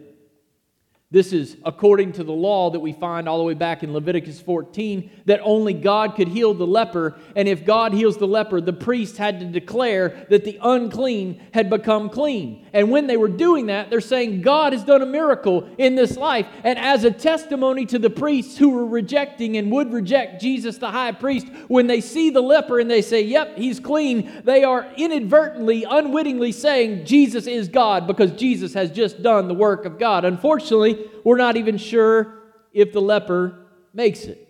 This 1.10 1.32
is 1.32 1.56
according 1.64 2.12
to 2.14 2.24
the 2.24 2.32
law 2.32 2.70
that 2.70 2.80
we 2.80 2.92
find 2.92 3.28
all 3.28 3.38
the 3.38 3.44
way 3.44 3.54
back 3.54 3.84
in 3.84 3.92
Leviticus 3.92 4.40
14 4.40 5.08
that 5.26 5.40
only 5.42 5.72
God 5.72 6.16
could 6.16 6.26
heal 6.26 6.52
the 6.52 6.66
leper. 6.66 7.16
And 7.36 7.46
if 7.46 7.64
God 7.64 7.92
heals 7.92 8.16
the 8.16 8.26
leper, 8.26 8.60
the 8.60 8.72
priest 8.72 9.16
had 9.16 9.38
to 9.38 9.46
declare 9.46 10.26
that 10.30 10.44
the 10.44 10.58
unclean 10.60 11.40
had 11.54 11.70
become 11.70 12.10
clean. 12.10 12.65
And 12.76 12.90
when 12.90 13.06
they 13.06 13.16
were 13.16 13.28
doing 13.28 13.66
that, 13.66 13.88
they're 13.88 14.02
saying, 14.02 14.42
God 14.42 14.74
has 14.74 14.84
done 14.84 15.00
a 15.00 15.06
miracle 15.06 15.66
in 15.78 15.94
this 15.94 16.18
life. 16.18 16.46
And 16.62 16.78
as 16.78 17.04
a 17.04 17.10
testimony 17.10 17.86
to 17.86 17.98
the 17.98 18.10
priests 18.10 18.58
who 18.58 18.68
were 18.68 18.84
rejecting 18.84 19.56
and 19.56 19.72
would 19.72 19.94
reject 19.94 20.42
Jesus, 20.42 20.76
the 20.76 20.90
high 20.90 21.12
priest, 21.12 21.46
when 21.68 21.86
they 21.86 22.02
see 22.02 22.28
the 22.28 22.42
leper 22.42 22.78
and 22.78 22.90
they 22.90 23.00
say, 23.00 23.22
Yep, 23.22 23.56
he's 23.56 23.80
clean, 23.80 24.42
they 24.44 24.62
are 24.62 24.86
inadvertently, 24.98 25.86
unwittingly 25.88 26.52
saying, 26.52 27.06
Jesus 27.06 27.46
is 27.46 27.68
God 27.68 28.06
because 28.06 28.32
Jesus 28.32 28.74
has 28.74 28.90
just 28.90 29.22
done 29.22 29.48
the 29.48 29.54
work 29.54 29.86
of 29.86 29.98
God. 29.98 30.26
Unfortunately, 30.26 31.02
we're 31.24 31.38
not 31.38 31.56
even 31.56 31.78
sure 31.78 32.42
if 32.74 32.92
the 32.92 33.00
leper 33.00 33.58
makes 33.94 34.24
it 34.24 34.46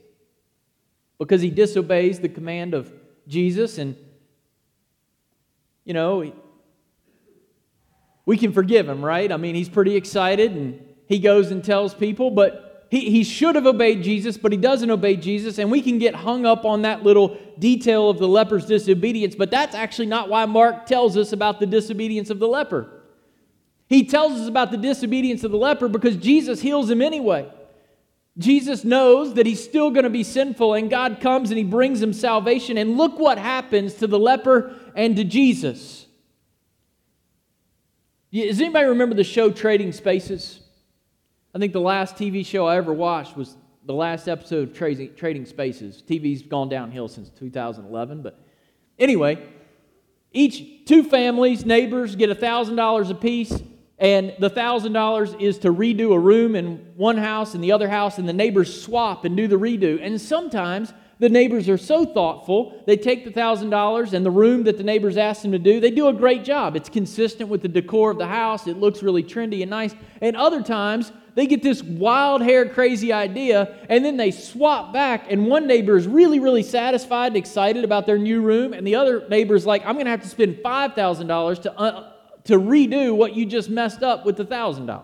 because 1.21 1.43
he 1.43 1.51
disobeys 1.51 2.19
the 2.19 2.29
command 2.29 2.75
of 2.75 2.93
Jesus. 3.29 3.79
And, 3.79 3.95
you 5.85 5.95
know, 5.95 6.33
we 8.27 8.37
can 8.37 8.53
forgive 8.53 8.89
him, 8.89 9.03
right? 9.03 9.33
I 9.33 9.39
mean, 9.39 9.55
he's 9.55 9.69
pretty 9.69 9.97
excited 9.97 10.53
and 10.53 10.85
he 11.07 11.21
goes 11.21 11.51
and 11.51 11.65
tells 11.65 11.95
people, 11.95 12.31
but 12.31 12.87
he, 12.91 13.11
he 13.11 13.25
should 13.25 13.55
have 13.55 13.67
obeyed 13.67 14.03
Jesus, 14.03 14.37
but 14.37 14.53
he 14.53 14.59
doesn't 14.59 14.91
obey 14.91 15.17
Jesus, 15.17 15.59
and 15.59 15.71
we 15.71 15.81
can 15.81 15.99
get 15.99 16.15
hung 16.15 16.45
up 16.45 16.65
on 16.65 16.83
that 16.83 17.03
little 17.03 17.39
detail 17.59 18.11
of 18.11 18.19
the 18.19 18.29
leper's 18.29 18.67
disobedience, 18.67 19.35
but 19.35 19.51
that's 19.51 19.75
actually 19.75 20.07
not 20.07 20.29
why 20.29 20.45
Mark 20.45 20.87
tells 20.87 21.17
us 21.17 21.33
about 21.33 21.59
the 21.59 21.67
disobedience 21.67 22.31
of 22.31 22.39
the 22.39 22.47
leper. 22.47 22.89
He 23.89 24.05
tells 24.05 24.41
us 24.41 24.49
about 24.49 24.71
the 24.73 24.77
disobedience 24.77 25.45
of 25.45 25.53
the 25.53 25.59
leper 25.59 25.89
because 25.89 26.17
Jesus 26.17 26.61
heals 26.61 26.91
him 26.91 27.01
anyway. 27.01 27.49
Jesus 28.39 28.85
knows 28.85 29.35
that 29.35 29.47
he's 29.47 29.62
still 29.62 29.91
going 29.91 30.05
to 30.05 30.11
be 30.11 30.25
sinful, 30.25 30.75
and 30.75 30.91
God 30.91 31.21
comes 31.21 31.51
and 31.51 31.59
he 31.59 31.65
brings 31.65 32.03
him 32.03 32.12
salvation. 32.12 32.77
And 32.77 32.97
look 32.97 33.19
what 33.19 33.39
happens 33.39 33.95
to 33.95 34.07
the 34.07 34.19
leper 34.19 34.75
and 34.95 35.17
to 35.17 35.25
Jesus. 35.25 36.06
Does 38.44 38.61
anybody 38.61 38.87
remember 38.87 39.14
the 39.14 39.25
show 39.25 39.51
Trading 39.51 39.92
Spaces? 39.92 40.61
I 41.55 41.59
think 41.59 41.72
the 41.72 41.81
last 41.81 42.16
TV 42.16 42.44
show 42.44 42.66
I 42.66 42.77
ever 42.77 42.92
watched 42.92 43.35
was 43.35 43.57
the 43.87 43.94
last 43.94 44.29
episode 44.29 44.68
of 44.68 44.77
Trading, 44.77 45.14
Trading 45.14 45.46
Spaces. 45.46 46.03
TV's 46.07 46.42
gone 46.42 46.68
downhill 46.68 47.09
since 47.09 47.31
2011, 47.31 48.20
but 48.20 48.38
anyway, 48.99 49.42
each 50.33 50.85
two 50.85 51.03
families, 51.03 51.64
neighbors, 51.64 52.14
get 52.14 52.29
$1,000 52.29 53.11
apiece 53.11 53.62
and 53.99 54.35
the 54.38 54.51
$1,000 54.51 55.40
is 55.40 55.59
to 55.61 55.72
redo 55.72 56.12
a 56.12 56.18
room 56.18 56.55
in 56.55 56.92
one 56.96 57.16
house 57.16 57.55
and 57.55 57.64
the 57.64 57.72
other 57.72 57.88
house, 57.88 58.18
and 58.18 58.29
the 58.29 58.33
neighbors 58.35 58.83
swap 58.83 59.25
and 59.25 59.37
do 59.37 59.49
the 59.49 59.59
redo. 59.59 59.99
And 60.03 60.20
sometimes 60.20 60.92
the 61.19 61.29
neighbors 61.29 61.69
are 61.69 61.79
so 61.79 62.05
thoughtful, 62.05 62.83
they 62.87 62.97
take 62.97 63.25
the 63.25 63.31
$1,000 63.31 64.13
and 64.13 64.27
the 64.27 64.31
room 64.31 64.65
that 64.65 64.77
the 64.77 64.85
neighbors 64.85 65.17
asked 65.17 65.43
them 65.43 65.53
to 65.53 65.59
do, 65.59 65.81
they 65.81 65.91
do 65.91 66.09
a 66.09 66.13
great 66.13 66.45
job. 66.45 66.77
It's 66.77 66.89
consistent 66.89 67.49
with 67.49 67.63
the 67.63 67.69
decor 67.69 68.11
of 68.11 68.19
the 68.19 68.27
house, 68.27 68.67
it 68.67 68.79
looks 68.79 69.03
really 69.03 69.23
trendy 69.23 69.63
and 69.63 69.71
nice. 69.71 69.95
And 70.21 70.37
other 70.37 70.63
times, 70.63 71.13
they 71.35 71.47
get 71.47 71.63
this 71.63 71.83
wild 71.83 72.41
hair 72.43 72.69
crazy 72.69 73.13
idea 73.13 73.77
and 73.91 74.03
then 74.03 74.17
they 74.17 74.31
swap 74.31 74.95
back 74.95 75.27
and 75.31 75.47
one 75.47 75.67
neighbor 75.67 75.99
is 75.99 76.07
really 76.07 76.41
really 76.41 76.63
satisfied 76.63 77.27
and 77.27 77.37
excited 77.37 77.85
about 77.85 78.07
their 78.07 78.17
new 78.17 78.41
room 78.41 78.73
and 78.73 78.87
the 78.87 78.95
other 78.95 79.29
neighbor 79.29 79.55
is 79.55 79.67
like 79.67 79.85
i'm 79.85 79.97
going 79.97 80.07
to 80.07 80.11
have 80.11 80.23
to 80.23 80.29
spend 80.31 80.57
$5000 80.65 81.61
to 81.61 81.79
uh, 81.79 82.13
to 82.47 82.59
redo 82.59 83.15
what 83.15 83.35
you 83.35 83.45
just 83.45 83.69
messed 83.69 84.03
up 84.03 84.25
with 84.25 84.37
the 84.37 84.45
$1,000. 84.45 85.03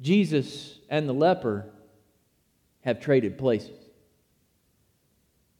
Jesus 0.00 0.78
and 0.88 1.08
the 1.08 1.12
leper 1.12 1.66
have 2.82 3.00
traded 3.00 3.38
places. 3.38 3.78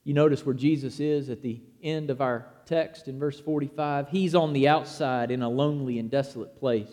You 0.04 0.14
notice 0.14 0.44
where 0.44 0.54
Jesus 0.54 1.00
is 1.00 1.28
at 1.28 1.42
the 1.42 1.60
end 1.82 2.10
of 2.10 2.20
our 2.20 2.46
text 2.66 3.08
in 3.08 3.18
verse 3.18 3.38
45. 3.38 4.08
He's 4.08 4.34
on 4.34 4.52
the 4.52 4.68
outside 4.68 5.30
in 5.30 5.42
a 5.42 5.48
lonely 5.48 5.98
and 5.98 6.10
desolate 6.10 6.58
place. 6.58 6.92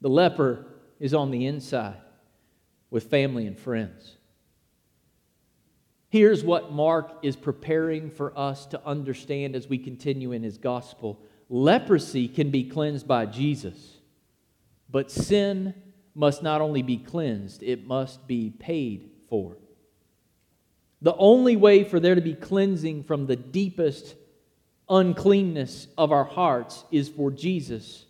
The 0.00 0.08
leper 0.08 0.66
is 0.98 1.14
on 1.14 1.30
the 1.30 1.46
inside 1.46 1.96
with 2.90 3.10
family 3.10 3.46
and 3.46 3.58
friends. 3.58 4.16
Here's 6.10 6.42
what 6.42 6.72
Mark 6.72 7.12
is 7.22 7.36
preparing 7.36 8.10
for 8.10 8.36
us 8.36 8.66
to 8.66 8.84
understand 8.84 9.54
as 9.54 9.68
we 9.68 9.78
continue 9.78 10.32
in 10.32 10.42
his 10.42 10.58
gospel 10.58 11.20
leprosy 11.50 12.28
can 12.28 12.50
be 12.50 12.64
cleansed 12.64 13.08
by 13.08 13.24
Jesus, 13.24 13.98
but 14.90 15.10
sin 15.10 15.72
must 16.18 16.42
not 16.42 16.60
only 16.60 16.82
be 16.82 16.96
cleansed, 16.96 17.62
it 17.62 17.86
must 17.86 18.26
be 18.26 18.50
paid 18.50 19.08
for. 19.28 19.56
The 21.00 21.14
only 21.14 21.54
way 21.54 21.84
for 21.84 22.00
there 22.00 22.16
to 22.16 22.20
be 22.20 22.34
cleansing 22.34 23.04
from 23.04 23.26
the 23.26 23.36
deepest 23.36 24.16
uncleanness 24.88 25.86
of 25.96 26.10
our 26.10 26.24
hearts 26.24 26.84
is 26.90 27.08
for 27.08 27.30
Jesus 27.30 28.04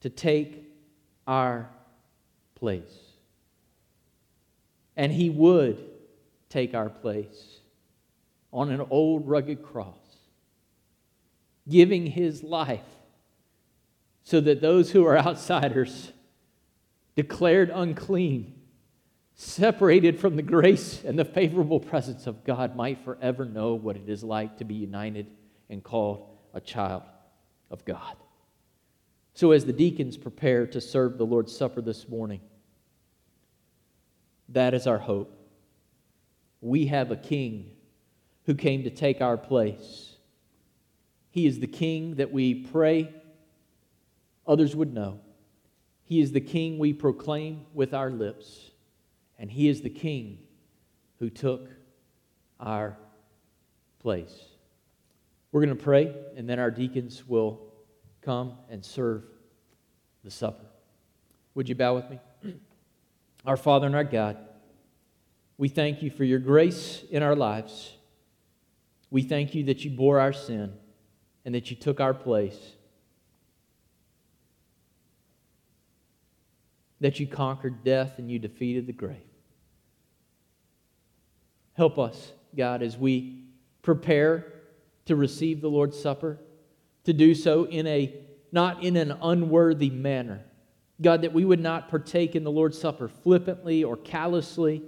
to 0.00 0.08
take 0.08 0.72
our 1.26 1.68
place. 2.54 2.98
And 4.96 5.10
he 5.10 5.28
would 5.28 5.84
take 6.50 6.72
our 6.72 6.88
place 6.88 7.58
on 8.52 8.70
an 8.70 8.86
old 8.90 9.26
rugged 9.26 9.64
cross, 9.64 9.96
giving 11.68 12.06
his 12.06 12.44
life 12.44 12.80
so 14.22 14.40
that 14.40 14.60
those 14.60 14.92
who 14.92 15.04
are 15.04 15.18
outsiders, 15.26 16.12
declared 17.20 17.68
unclean, 17.68 18.54
separated 19.34 20.18
from 20.18 20.36
the 20.36 20.42
grace 20.42 21.04
and 21.04 21.18
the 21.18 21.24
favorable 21.24 21.78
presence 21.78 22.26
of 22.26 22.44
God, 22.44 22.74
might 22.74 23.04
forever 23.04 23.44
know 23.44 23.74
what 23.74 23.96
it 23.96 24.08
is 24.08 24.24
like 24.24 24.56
to 24.56 24.64
be 24.64 24.74
united 24.74 25.26
and 25.68 25.84
called 25.84 26.26
a 26.54 26.60
child 26.62 27.02
of 27.70 27.84
God. 27.84 28.16
So, 29.34 29.50
as 29.50 29.66
the 29.66 29.72
deacons 29.74 30.16
prepare 30.16 30.66
to 30.68 30.80
serve 30.80 31.18
the 31.18 31.26
Lord's 31.26 31.54
Supper 31.54 31.82
this 31.82 32.08
morning, 32.08 32.40
that 34.48 34.72
is 34.72 34.86
our 34.86 34.98
hope 34.98 35.36
we 36.62 36.86
have 36.86 37.10
a 37.10 37.16
king 37.16 37.70
who 38.46 38.54
came 38.54 38.84
to 38.84 38.90
take 38.90 39.20
our 39.20 39.36
place. 39.36 40.16
He 41.30 41.46
is 41.46 41.60
the 41.60 41.66
king 41.66 42.14
that 42.14 42.32
we 42.32 42.54
pray 42.54 43.12
others 44.46 44.74
would 44.74 44.94
know. 44.94 45.20
He 46.10 46.20
is 46.20 46.32
the 46.32 46.40
king 46.40 46.80
we 46.80 46.92
proclaim 46.92 47.66
with 47.72 47.94
our 47.94 48.10
lips. 48.10 48.72
And 49.38 49.48
he 49.48 49.68
is 49.68 49.80
the 49.80 49.90
king 49.90 50.38
who 51.20 51.30
took 51.30 51.68
our 52.58 52.96
place. 54.00 54.34
We're 55.52 55.64
going 55.64 55.76
to 55.76 55.80
pray, 55.80 56.12
and 56.36 56.50
then 56.50 56.58
our 56.58 56.72
deacons 56.72 57.28
will 57.28 57.60
come 58.22 58.54
and 58.68 58.84
serve 58.84 59.22
the 60.24 60.32
supper. 60.32 60.66
Would 61.54 61.68
you 61.68 61.76
bow 61.76 61.94
with 61.94 62.10
me? 62.10 62.18
Our 63.46 63.56
Father 63.56 63.86
and 63.86 63.94
our 63.94 64.04
God, 64.04 64.36
we 65.58 65.68
thank 65.68 66.02
you 66.02 66.10
for 66.10 66.24
your 66.24 66.40
grace 66.40 67.04
in 67.10 67.22
our 67.22 67.36
lives. 67.36 67.92
We 69.10 69.22
thank 69.22 69.54
you 69.54 69.62
that 69.64 69.84
you 69.84 69.90
bore 69.90 70.20
our 70.20 70.34
sin 70.34 70.74
and 71.44 71.54
that 71.54 71.70
you 71.70 71.76
took 71.76 72.00
our 72.00 72.12
place. 72.12 72.58
That 77.00 77.18
you 77.18 77.26
conquered 77.26 77.82
death 77.84 78.18
and 78.18 78.30
you 78.30 78.38
defeated 78.38 78.86
the 78.86 78.92
grave. 78.92 79.16
Help 81.74 81.98
us, 81.98 82.32
God, 82.56 82.82
as 82.82 82.98
we 82.98 83.44
prepare 83.82 84.52
to 85.06 85.16
receive 85.16 85.60
the 85.60 85.70
Lord's 85.70 85.98
Supper, 85.98 86.38
to 87.04 87.12
do 87.12 87.34
so 87.34 87.64
in 87.64 87.86
a 87.86 88.14
not 88.52 88.82
in 88.82 88.96
an 88.96 89.12
unworthy 89.22 89.90
manner. 89.90 90.42
God, 91.00 91.22
that 91.22 91.32
we 91.32 91.44
would 91.44 91.60
not 91.60 91.88
partake 91.88 92.36
in 92.36 92.44
the 92.44 92.50
Lord's 92.50 92.78
Supper 92.78 93.08
flippantly 93.08 93.82
or 93.84 93.96
callously 93.96 94.82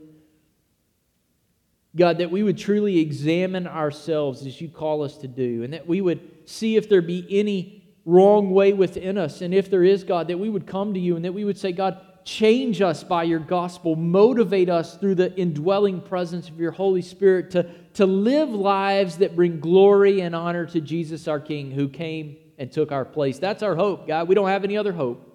God, 1.94 2.18
that 2.18 2.31
we 2.31 2.42
would 2.42 2.57
truly 2.57 3.01
examine 3.01 3.66
ourselves 3.66 4.46
as 4.46 4.61
you 4.61 4.68
call 4.68 5.03
us 5.03 5.18
to 5.18 5.29
do, 5.29 5.62
and 5.62 5.75
that 5.75 5.87
we 5.87 6.01
would 6.01 6.48
see 6.48 6.77
if 6.77 6.88
there 6.88 7.03
be 7.03 7.27
any 7.29 7.82
wrong 8.05 8.51
way 8.51 8.73
within 8.73 9.19
us. 9.19 9.41
And 9.41 9.55
if 9.55 9.71
there 9.71 9.85
is, 9.85 10.05
God, 10.05 10.29
that 10.29 10.38
we 10.38 10.49
would 10.49 10.67
come 10.67 10.95
to 10.95 11.01
you 11.01 11.17
and 11.17 11.25
that 11.25 11.33
we 11.33 11.45
would 11.45 11.59
say, 11.59 11.73
God, 11.73 12.01
change 12.25 12.81
us 12.81 13.03
by 13.03 13.25
your 13.25 13.38
gospel, 13.38 13.97
motivate 13.97 14.69
us 14.69 14.97
through 14.97 15.17
the 15.17 15.35
indwelling 15.37 16.01
presence 16.01 16.49
of 16.49 16.59
your 16.59 16.71
Holy 16.71 17.03
Spirit 17.03 17.51
to, 17.53 17.69
to 17.95 18.07
live 18.07 18.51
lives 18.51 19.19
that 19.19 19.35
bring 19.35 19.61
glory 19.61 20.21
and 20.21 20.35
honor 20.35 20.67
to 20.67 20.81
Jesus 20.81 21.29
our 21.29 21.41
King 21.41 21.71
who 21.71 21.88
came 21.88 22.37
and 22.59 22.71
took 22.71 22.93
our 22.93 23.05
place. 23.05 23.38
That's 23.38 23.62
our 23.62 23.75
hope, 23.75 24.07
God. 24.07 24.29
We 24.29 24.35
don't 24.35 24.49
have 24.49 24.65
any 24.65 24.77
other 24.77 24.93
hope 24.93 25.29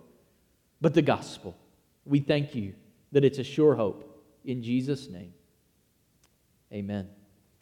but 0.79 0.93
the 0.93 1.01
gospel. 1.01 1.57
We 2.05 2.19
thank 2.19 2.55
you 2.55 2.73
that 3.11 3.25
it's 3.25 3.39
a 3.39 3.43
sure 3.43 3.75
hope. 3.75 4.03
In 4.45 4.63
Jesus' 4.63 5.09
name. 5.09 5.33
Amen. 6.71 7.09